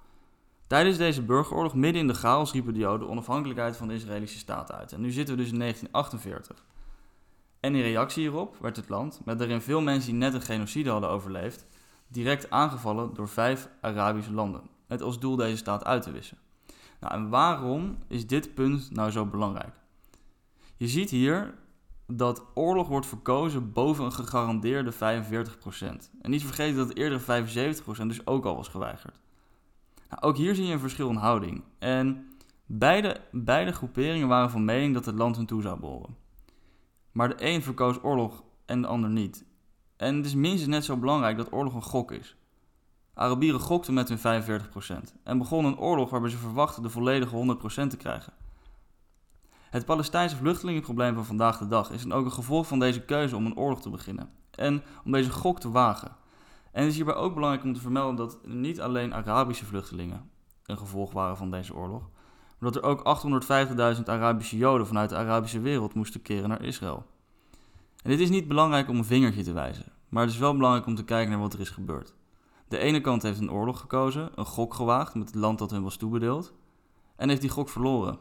Tijdens 0.70 0.98
deze 0.98 1.22
burgeroorlog, 1.22 1.74
midden 1.74 2.02
in 2.02 2.08
de 2.08 2.14
chaos, 2.14 2.52
riepen 2.52 2.74
de 2.74 2.80
Joden 2.80 3.10
onafhankelijkheid 3.10 3.78
van 3.78 3.88
de 3.88 3.94
Israëlische 3.94 4.38
staat 4.38 4.72
uit. 4.72 4.92
En 4.92 5.02
nu 5.02 5.12
zitten 5.12 5.36
we 5.36 5.42
dus 5.42 5.52
in 5.52 5.60
1948. 5.60 6.66
En 7.60 7.76
in 7.76 7.82
reactie 7.82 8.22
hierop 8.22 8.58
werd 8.62 8.76
het 8.76 8.90
land, 8.90 9.22
met 9.26 9.40
daarin 9.40 9.62
veel 9.62 9.82
mensen 9.82 10.12
die 10.12 10.20
net 10.20 10.34
een 10.34 10.42
genocide 10.42 10.90
hadden 10.90 11.10
overleefd, 11.10 11.66
direct 12.08 12.50
aangevallen 12.50 13.14
door 13.14 13.28
vijf 13.28 13.70
Arabische 13.82 14.34
landen. 14.34 14.62
Met 14.88 15.02
als 15.02 15.20
doel 15.20 15.36
deze 15.36 15.58
staat 15.58 15.86
uit 15.86 16.02
te 16.02 16.12
wissen. 16.12 16.38
Nou, 17.00 17.14
en 17.14 17.30
waarom 17.30 17.98
is 18.08 18.28
dit 18.28 18.54
punt 18.54 18.92
nou 18.92 19.12
zo 19.12 19.26
belangrijk? 19.26 19.74
Je 20.78 20.88
ziet 20.88 21.10
hier 21.10 21.58
dat 22.08 22.44
oorlog 22.54 22.88
wordt 22.88 23.08
verkozen 23.08 23.72
boven 23.72 24.06
een 24.06 24.14
gegarandeerde 24.14 24.94
45%. 24.94 24.98
En 26.22 26.30
niet 26.30 26.44
vergeten 26.44 26.76
dat 26.76 26.88
het 26.88 26.98
eerdere 26.98 27.46
75% 28.04 28.06
dus 28.08 28.28
ook 28.28 28.46
al 28.46 28.56
was 28.56 28.68
geweigerd. 28.68 29.20
Nou, 30.10 30.22
ook 30.22 30.38
hier 30.38 30.56
zie 30.56 30.66
je 30.66 30.74
een 30.74 30.80
verschil 30.80 31.10
in 31.10 31.16
houding. 31.16 31.64
En 31.80 32.28
beide, 32.66 33.22
beide 33.32 33.72
groeperingen 33.72 34.28
waren 34.28 34.50
van 34.50 34.66
mening 34.66 34.94
dat 34.94 35.06
het 35.06 35.16
land 35.16 35.36
hun 35.36 35.46
toe 35.46 35.62
zou 35.62 35.80
behoren. 35.80 36.18
Maar 37.12 37.30
de 37.30 37.46
een 37.46 37.62
verkoos 37.62 38.04
oorlog 38.04 38.44
en 38.66 38.82
de 38.82 38.88
ander 38.88 39.10
niet. 39.10 39.46
En 39.98 40.16
het 40.16 40.26
is 40.26 40.36
minstens 40.36 40.70
net 40.70 40.86
zo 40.86 40.98
belangrijk 40.98 41.38
dat 41.38 41.52
oorlog 41.52 41.74
een 41.74 41.82
gok 41.82 42.12
is. 42.12 42.36
Arabieren 43.14 43.60
gokten 43.60 43.94
met 43.94 44.10
hun 44.10 44.44
45% 45.12 45.14
en 45.24 45.38
begonnen 45.38 45.72
een 45.72 45.80
oorlog 45.80 46.10
waarbij 46.10 46.30
ze 46.30 46.38
verwachten 46.38 46.84
de 46.84 46.90
volledige 46.90 47.58
100% 47.86 47.88
te 47.88 47.98
krijgen. 47.98 48.34
Het 49.70 49.86
Palestijnse 49.86 50.36
vluchtelingenprobleem 50.36 51.14
van 51.16 51.26
vandaag 51.26 51.58
de 51.58 51.68
dag 51.68 51.92
is 51.92 52.02
dan 52.02 52.14
ook 52.14 52.26
een 52.26 52.32
gevolg 52.32 52.68
van 52.68 52.80
deze 52.80 53.02
keuze 53.02 53.36
om 53.36 53.46
een 53.46 53.58
oorlog 53.58 53.82
te 53.82 53.90
beginnen 53.90 54.30
en 54.56 54.84
om 55.06 55.12
deze 55.12 55.32
gok 55.32 55.60
te 55.60 55.72
wagen. 55.72 56.16
En 56.72 56.82
het 56.82 56.90
is 56.90 56.96
hierbij 56.96 57.16
ook 57.16 57.34
belangrijk 57.34 57.64
om 57.64 57.74
te 57.74 57.80
vermelden 57.80 58.16
dat 58.16 58.40
niet 58.46 58.82
alleen 58.82 59.14
Arabische 59.14 59.66
vluchtelingen 59.66 60.30
een 60.66 60.78
gevolg 60.78 61.12
waren 61.12 61.38
van 61.38 61.52
deze 61.52 61.76
oorlog, 61.76 62.10
maar 62.60 62.72
dat 62.72 62.76
er 62.76 62.90
ook 62.90 63.22
850.000 63.98 64.04
Arabische 64.04 64.58
Joden 64.58 64.88
vanuit 64.88 65.10
de 65.10 65.16
Arabische 65.16 65.60
wereld 65.60 65.94
moesten 65.94 66.22
keren 66.22 66.50
naar 66.50 66.64
Israël. 66.64 67.06
En 68.04 68.10
dit 68.10 68.20
is 68.20 68.30
niet 68.30 68.48
belangrijk 68.48 68.90
om 68.90 68.98
een 68.98 69.06
vingertje 69.06 69.44
te 69.44 69.54
wijzen, 69.54 69.92
maar 70.10 70.24
het 70.24 70.32
is 70.32 70.40
wel 70.40 70.56
belangrijk 70.56 70.86
om 70.86 70.96
te 70.96 71.04
kijken 71.04 71.32
naar 71.32 71.40
wat 71.40 71.54
er 71.54 71.60
is 71.60 71.70
gebeurd. 71.70 72.14
De 72.68 72.78
ene 72.78 73.02
kant 73.02 73.22
heeft 73.22 73.40
een 73.40 73.52
oorlog 73.52 73.80
gekozen, 73.80 74.30
een 74.36 74.46
gok 74.46 74.74
gewaagd 74.74 75.16
met 75.16 75.28
het 75.28 75.36
land 75.36 75.60
dat 75.60 75.72
hun 75.72 75.84
was 75.84 75.98
toebedeeld, 75.98 76.54
en 77.16 77.30
heeft 77.30 77.42
die 77.42 77.50
gok 77.50 77.70
verloren. 77.70 78.20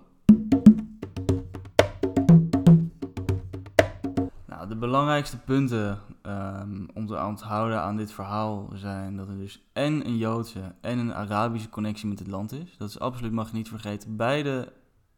De 4.69 4.77
belangrijkste 4.77 5.39
punten 5.39 6.01
um, 6.23 6.89
om 6.95 7.07
te 7.07 7.25
onthouden 7.25 7.81
aan 7.81 7.97
dit 7.97 8.13
verhaal 8.13 8.71
zijn 8.75 9.17
dat 9.17 9.29
er 9.29 9.37
dus 9.37 9.63
en 9.73 10.07
een 10.07 10.17
Joodse 10.17 10.75
en 10.81 10.99
een 10.99 11.15
Arabische 11.15 11.69
connectie 11.69 12.09
met 12.09 12.19
het 12.19 12.29
land 12.29 12.53
is. 12.53 12.77
Dat 12.77 12.89
is 12.89 12.99
absoluut, 12.99 13.33
mag 13.33 13.51
je 13.51 13.57
niet 13.57 13.69
vergeten. 13.69 14.17
Beide 14.17 14.73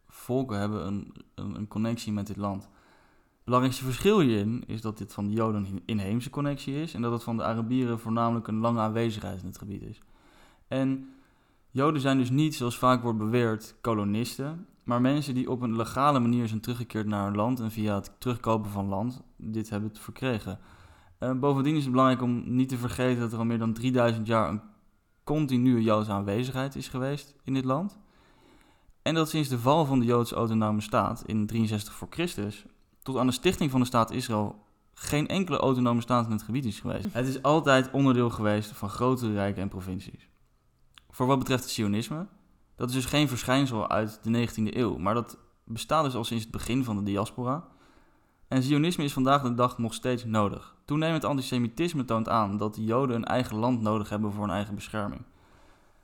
volken 0.07 0.59
hebben 0.59 0.87
een, 0.87 1.13
een, 1.35 1.55
een 1.55 1.67
connectie 1.67 2.13
met 2.13 2.27
dit 2.27 2.37
land. 2.37 2.63
Het 2.63 3.43
belangrijkste 3.43 3.85
verschil 3.85 4.19
hierin 4.19 4.63
is 4.67 4.81
dat 4.81 4.97
dit 4.97 5.13
van 5.13 5.27
de 5.27 5.33
Joden 5.33 5.65
een 5.65 5.83
inheemse 5.85 6.29
connectie 6.29 6.81
is 6.81 6.93
en 6.93 7.01
dat 7.01 7.11
het 7.11 7.23
van 7.23 7.37
de 7.37 7.43
Arabieren 7.43 7.99
voornamelijk 7.99 8.47
een 8.47 8.59
lange 8.59 8.79
aanwezigheid 8.79 9.41
in 9.41 9.47
het 9.47 9.57
gebied 9.57 9.81
is. 9.81 10.01
En 10.67 11.13
Joden 11.69 12.01
zijn 12.01 12.17
dus 12.17 12.29
niet, 12.29 12.55
zoals 12.55 12.77
vaak 12.77 13.01
wordt 13.01 13.17
beweerd, 13.17 13.75
kolonisten, 13.81 14.65
maar 14.83 15.01
mensen 15.01 15.33
die 15.33 15.49
op 15.49 15.61
een 15.61 15.75
legale 15.75 16.19
manier 16.19 16.47
zijn 16.47 16.59
teruggekeerd 16.59 17.07
naar 17.07 17.25
hun 17.25 17.35
land 17.35 17.59
en 17.59 17.71
via 17.71 17.95
het 17.95 18.11
terugkopen 18.17 18.71
van 18.71 18.87
land 18.87 19.21
dit 19.37 19.69
hebben 19.69 19.91
verkregen. 19.93 20.59
Uh, 21.19 21.31
bovendien 21.31 21.75
is 21.75 21.81
het 21.81 21.91
belangrijk 21.91 22.21
om 22.21 22.55
niet 22.55 22.69
te 22.69 22.77
vergeten 22.77 23.19
dat 23.19 23.31
er 23.31 23.37
al 23.37 23.45
meer 23.45 23.57
dan 23.57 23.73
3000 23.73 24.27
jaar 24.27 24.49
een 24.49 24.61
continue 25.23 25.81
Joodse 25.81 26.11
aanwezigheid 26.11 26.75
is 26.75 26.87
geweest 26.87 27.35
in 27.43 27.53
dit 27.53 27.65
land. 27.65 27.99
En 29.01 29.13
dat 29.13 29.29
sinds 29.29 29.49
de 29.49 29.59
val 29.59 29.85
van 29.85 29.99
de 29.99 30.05
Joodse 30.05 30.35
autonome 30.35 30.81
staat 30.81 31.23
in 31.25 31.45
63 31.45 31.93
voor 31.93 32.07
Christus 32.09 32.65
tot 33.03 33.17
aan 33.17 33.25
de 33.25 33.31
stichting 33.31 33.71
van 33.71 33.79
de 33.79 33.85
staat 33.85 34.11
Israël 34.11 34.55
geen 34.93 35.27
enkele 35.27 35.57
autonome 35.57 36.01
staat 36.01 36.25
in 36.25 36.31
het 36.31 36.43
gebied 36.43 36.65
is 36.65 36.79
geweest. 36.79 37.07
Het 37.11 37.27
is 37.27 37.41
altijd 37.41 37.91
onderdeel 37.91 38.29
geweest 38.29 38.71
van 38.71 38.89
grote 38.89 39.33
rijken 39.33 39.61
en 39.61 39.69
provincies. 39.69 40.29
Voor 41.09 41.27
wat 41.27 41.39
betreft 41.39 41.63
het 41.63 41.71
Sionisme, 41.71 42.27
dat 42.81 42.89
is 42.89 42.95
dus 42.95 43.05
geen 43.05 43.27
verschijnsel 43.27 43.89
uit 43.89 44.19
de 44.23 44.47
19e 44.47 44.75
eeuw, 44.75 44.97
maar 44.97 45.13
dat 45.13 45.37
bestaat 45.63 46.03
dus 46.03 46.15
al 46.15 46.23
sinds 46.23 46.43
het 46.43 46.51
begin 46.51 46.83
van 46.83 46.97
de 46.97 47.03
diaspora. 47.03 47.67
En 48.47 48.63
Zionisme 48.63 49.03
is 49.03 49.13
vandaag 49.13 49.41
de 49.41 49.53
dag 49.53 49.77
nog 49.77 49.93
steeds 49.93 50.25
nodig. 50.25 50.75
Toenemend 50.85 51.23
antisemitisme 51.23 52.05
toont 52.05 52.29
aan 52.29 52.57
dat 52.57 52.75
de 52.75 52.83
Joden 52.83 53.15
een 53.15 53.25
eigen 53.25 53.57
land 53.57 53.81
nodig 53.81 54.09
hebben 54.09 54.31
voor 54.31 54.43
hun 54.43 54.53
eigen 54.53 54.75
bescherming. 54.75 55.21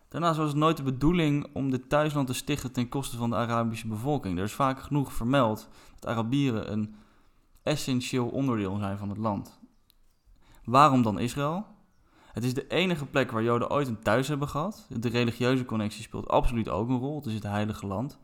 Daarnaast 0.08 0.38
was 0.38 0.48
het 0.48 0.58
nooit 0.58 0.78
de 0.78 0.84
bedoeling 0.84 1.48
om 1.54 1.72
dit 1.72 1.90
thuisland 1.90 2.28
te 2.28 2.34
stichten 2.34 2.72
ten 2.72 2.90
koste 2.90 3.18
van 3.18 3.30
de 3.30 3.36
Arabische 3.36 3.88
bevolking. 3.88 4.38
Er 4.38 4.44
is 4.44 4.54
vaak 4.54 4.82
genoeg 4.82 5.13
vermeld 5.13 5.70
dat 6.00 6.10
Arabieren 6.10 6.72
een 6.72 6.96
essentieel 7.63 8.28
onderdeel 8.28 8.78
zijn 8.78 8.98
van 8.98 9.10
het 9.10 9.18
land. 9.18 9.60
Waarom 10.63 11.02
dan 11.02 11.20
Israël? 11.20 11.66
Het 12.38 12.45
is 12.45 12.54
de 12.54 12.67
enige 12.67 13.06
plek 13.06 13.32
waar 13.32 13.43
Joden 13.43 13.69
ooit 13.69 13.88
een 13.88 14.00
thuis 14.00 14.28
hebben 14.28 14.47
gehad. 14.47 14.88
De 14.89 15.10
religieuze 15.10 15.65
connectie 15.65 16.04
speelt 16.04 16.28
absoluut 16.28 16.69
ook 16.69 16.89
een 16.89 17.00
rol. 17.00 17.15
Het 17.15 17.26
is 17.26 17.34
het 17.34 17.43
heilige 17.43 17.88
land. 17.88 18.19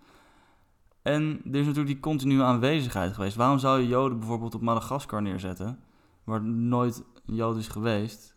En 1.01 1.41
er 1.45 1.59
is 1.59 1.65
natuurlijk 1.65 1.93
die 1.93 1.99
continue 1.99 2.43
aanwezigheid 2.43 3.13
geweest. 3.13 3.35
Waarom 3.35 3.59
zou 3.59 3.81
je 3.81 3.87
Joden 3.87 4.19
bijvoorbeeld 4.19 4.55
op 4.55 4.61
Madagaskar 4.61 5.21
neerzetten, 5.21 5.79
waar 6.23 6.43
nooit 6.43 7.03
Jood 7.25 7.57
is 7.57 7.67
geweest, 7.67 8.35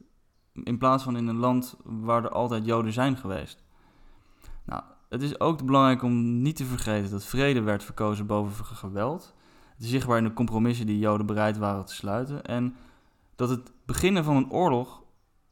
in 0.52 0.78
plaats 0.78 1.02
van 1.02 1.16
in 1.16 1.26
een 1.26 1.36
land 1.36 1.76
waar 1.84 2.24
er 2.24 2.30
altijd 2.30 2.66
Joden 2.66 2.92
zijn 2.92 3.16
geweest? 3.16 3.64
Nou, 4.64 4.82
het 5.08 5.22
is 5.22 5.40
ook 5.40 5.64
belangrijk 5.64 6.02
om 6.02 6.42
niet 6.42 6.56
te 6.56 6.64
vergeten 6.64 7.10
dat 7.10 7.24
vrede 7.24 7.60
werd 7.60 7.84
verkozen 7.84 8.26
boven 8.26 8.64
geweld. 8.64 9.34
Het 9.74 9.84
is 9.84 9.90
zichtbaar 9.90 10.18
in 10.18 10.24
de 10.24 10.32
compromissen 10.32 10.86
die 10.86 10.98
Joden 10.98 11.26
bereid 11.26 11.58
waren 11.58 11.84
te 11.84 11.94
sluiten. 11.94 12.44
En 12.44 12.74
dat 13.34 13.48
het 13.48 13.72
beginnen 13.84 14.24
van 14.24 14.36
een 14.36 14.50
oorlog 14.50 15.04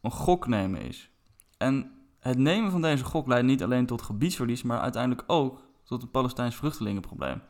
een 0.05 0.11
gok 0.11 0.47
nemen 0.47 0.81
is. 0.81 1.11
En 1.57 1.91
het 2.19 2.39
nemen 2.39 2.71
van 2.71 2.83
deze 2.83 3.05
gok 3.05 3.27
leidt 3.27 3.47
niet 3.47 3.63
alleen 3.63 3.87
tot 3.87 4.03
gebiedsverlies, 4.03 4.63
maar 4.63 4.81
uiteindelijk 4.81 5.25
ook 5.27 5.61
tot 5.85 6.03
het 6.03 6.11
Palestijns 6.11 6.57
vluchtelingenprobleem. 6.57 7.43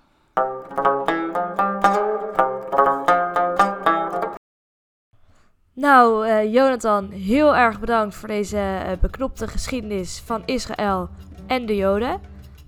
Nou, 5.72 6.26
uh, 6.26 6.52
Jonathan, 6.52 7.10
heel 7.10 7.56
erg 7.56 7.80
bedankt 7.80 8.14
voor 8.14 8.28
deze 8.28 8.56
uh, 8.56 8.92
beknopte 9.00 9.48
geschiedenis 9.48 10.22
van 10.24 10.42
Israël 10.44 11.08
en 11.46 11.66
de 11.66 11.76
Joden. 11.76 12.20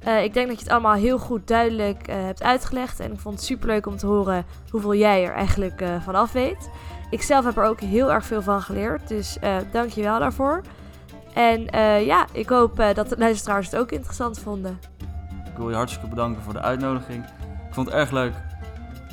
Uh, 0.07 0.25
ik 0.25 0.35
denk 0.35 0.47
dat 0.49 0.57
je 0.57 0.63
het 0.63 0.73
allemaal 0.73 0.95
heel 0.95 1.19
goed 1.19 1.47
duidelijk 1.47 2.07
hebt 2.07 2.43
uitgelegd. 2.43 3.01
En 3.01 3.13
ik 3.13 3.19
vond 3.19 3.35
het 3.35 3.45
superleuk 3.45 3.87
om 3.87 3.97
te 3.97 4.07
horen 4.07 4.45
hoeveel 4.71 4.95
jij 4.95 5.25
er 5.25 5.35
eigenlijk 5.35 5.85
van 6.03 6.15
af 6.15 6.33
weet. 6.33 6.71
Ik 7.11 7.23
zelf 7.23 7.45
heb 7.45 7.57
er 7.57 7.65
ook 7.65 7.81
heel 7.81 8.13
erg 8.13 8.25
veel 8.25 8.43
van 8.43 8.63
geleerd. 8.63 9.09
Dus 9.09 9.39
dank 9.73 9.91
je 9.91 10.03
wel 10.03 10.19
daarvoor. 10.19 10.63
En 11.35 11.61
ja, 12.05 12.27
ik 12.33 12.49
hoop 12.49 12.77
dat 12.95 13.09
de 13.09 13.19
luisteraars 13.19 13.71
het 13.71 13.81
ook 13.81 13.93
interessant 13.93 14.39
vonden. 14.39 14.79
Ik 15.47 15.57
wil 15.57 15.71
je 15.71 15.77
hartstikke 15.77 16.09
bedanken 16.09 16.43
voor 16.43 16.53
de 16.53 16.61
uitnodiging. 16.61 17.25
Ik 17.69 17.75
vond 17.75 17.87
het 17.87 17.97
erg 17.97 18.11
leuk 18.11 18.33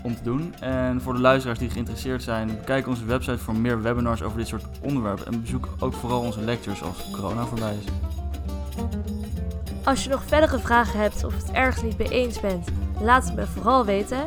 om 0.03 0.15
te 0.15 0.23
doen. 0.23 0.53
En 0.59 1.01
voor 1.01 1.13
de 1.13 1.19
luisteraars 1.19 1.59
die 1.59 1.69
geïnteresseerd 1.69 2.23
zijn, 2.23 2.47
bekijk 2.47 2.87
onze 2.87 3.05
website 3.05 3.37
voor 3.37 3.55
meer 3.55 3.81
webinars 3.81 4.23
over 4.23 4.37
dit 4.37 4.47
soort 4.47 4.65
onderwerpen. 4.81 5.25
En 5.25 5.41
bezoek 5.41 5.67
ook 5.79 5.93
vooral 5.93 6.21
onze 6.21 6.41
lectures 6.41 6.83
als 6.83 7.11
corona 7.11 7.45
voorbij 7.45 7.75
is. 7.75 7.85
Als 9.83 10.03
je 10.03 10.09
nog 10.09 10.23
verdere 10.23 10.59
vragen 10.59 10.99
hebt 10.99 11.23
of 11.23 11.35
het 11.35 11.51
ergens 11.51 11.83
niet 11.83 11.97
mee 11.97 12.09
eens 12.09 12.39
bent, 12.39 12.67
laat 13.01 13.25
het 13.25 13.35
me 13.35 13.45
vooral 13.47 13.85
weten. 13.85 14.25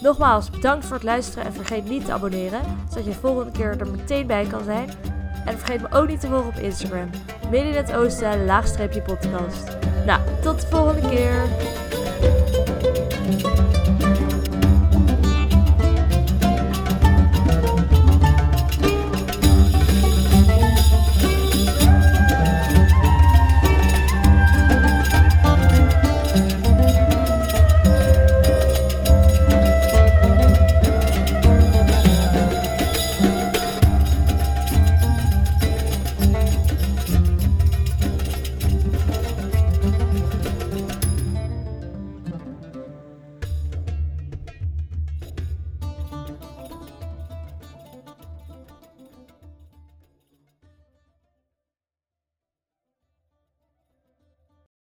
Nogmaals, 0.00 0.50
bedankt 0.50 0.86
voor 0.86 0.94
het 0.94 1.04
luisteren 1.04 1.44
en 1.44 1.52
vergeet 1.52 1.88
niet 1.88 2.04
te 2.04 2.12
abonneren, 2.12 2.60
zodat 2.88 3.04
je 3.04 3.10
de 3.10 3.16
volgende 3.16 3.50
keer 3.50 3.80
er 3.80 3.90
meteen 3.90 4.26
bij 4.26 4.46
kan 4.46 4.64
zijn. 4.64 4.90
En 5.44 5.58
vergeet 5.58 5.80
me 5.80 5.90
ook 5.90 6.08
niet 6.08 6.20
te 6.20 6.26
volgen 6.26 6.48
op 6.48 6.56
Instagram. 6.56 7.10
Midden 7.50 7.70
in 7.70 7.76
het 7.76 7.92
oosten, 7.92 8.44
laagstreepje 8.44 9.02
podcast. 9.02 9.76
Nou, 10.06 10.20
tot 10.42 10.60
de 10.60 10.66
volgende 10.66 11.08
keer. 11.08 11.46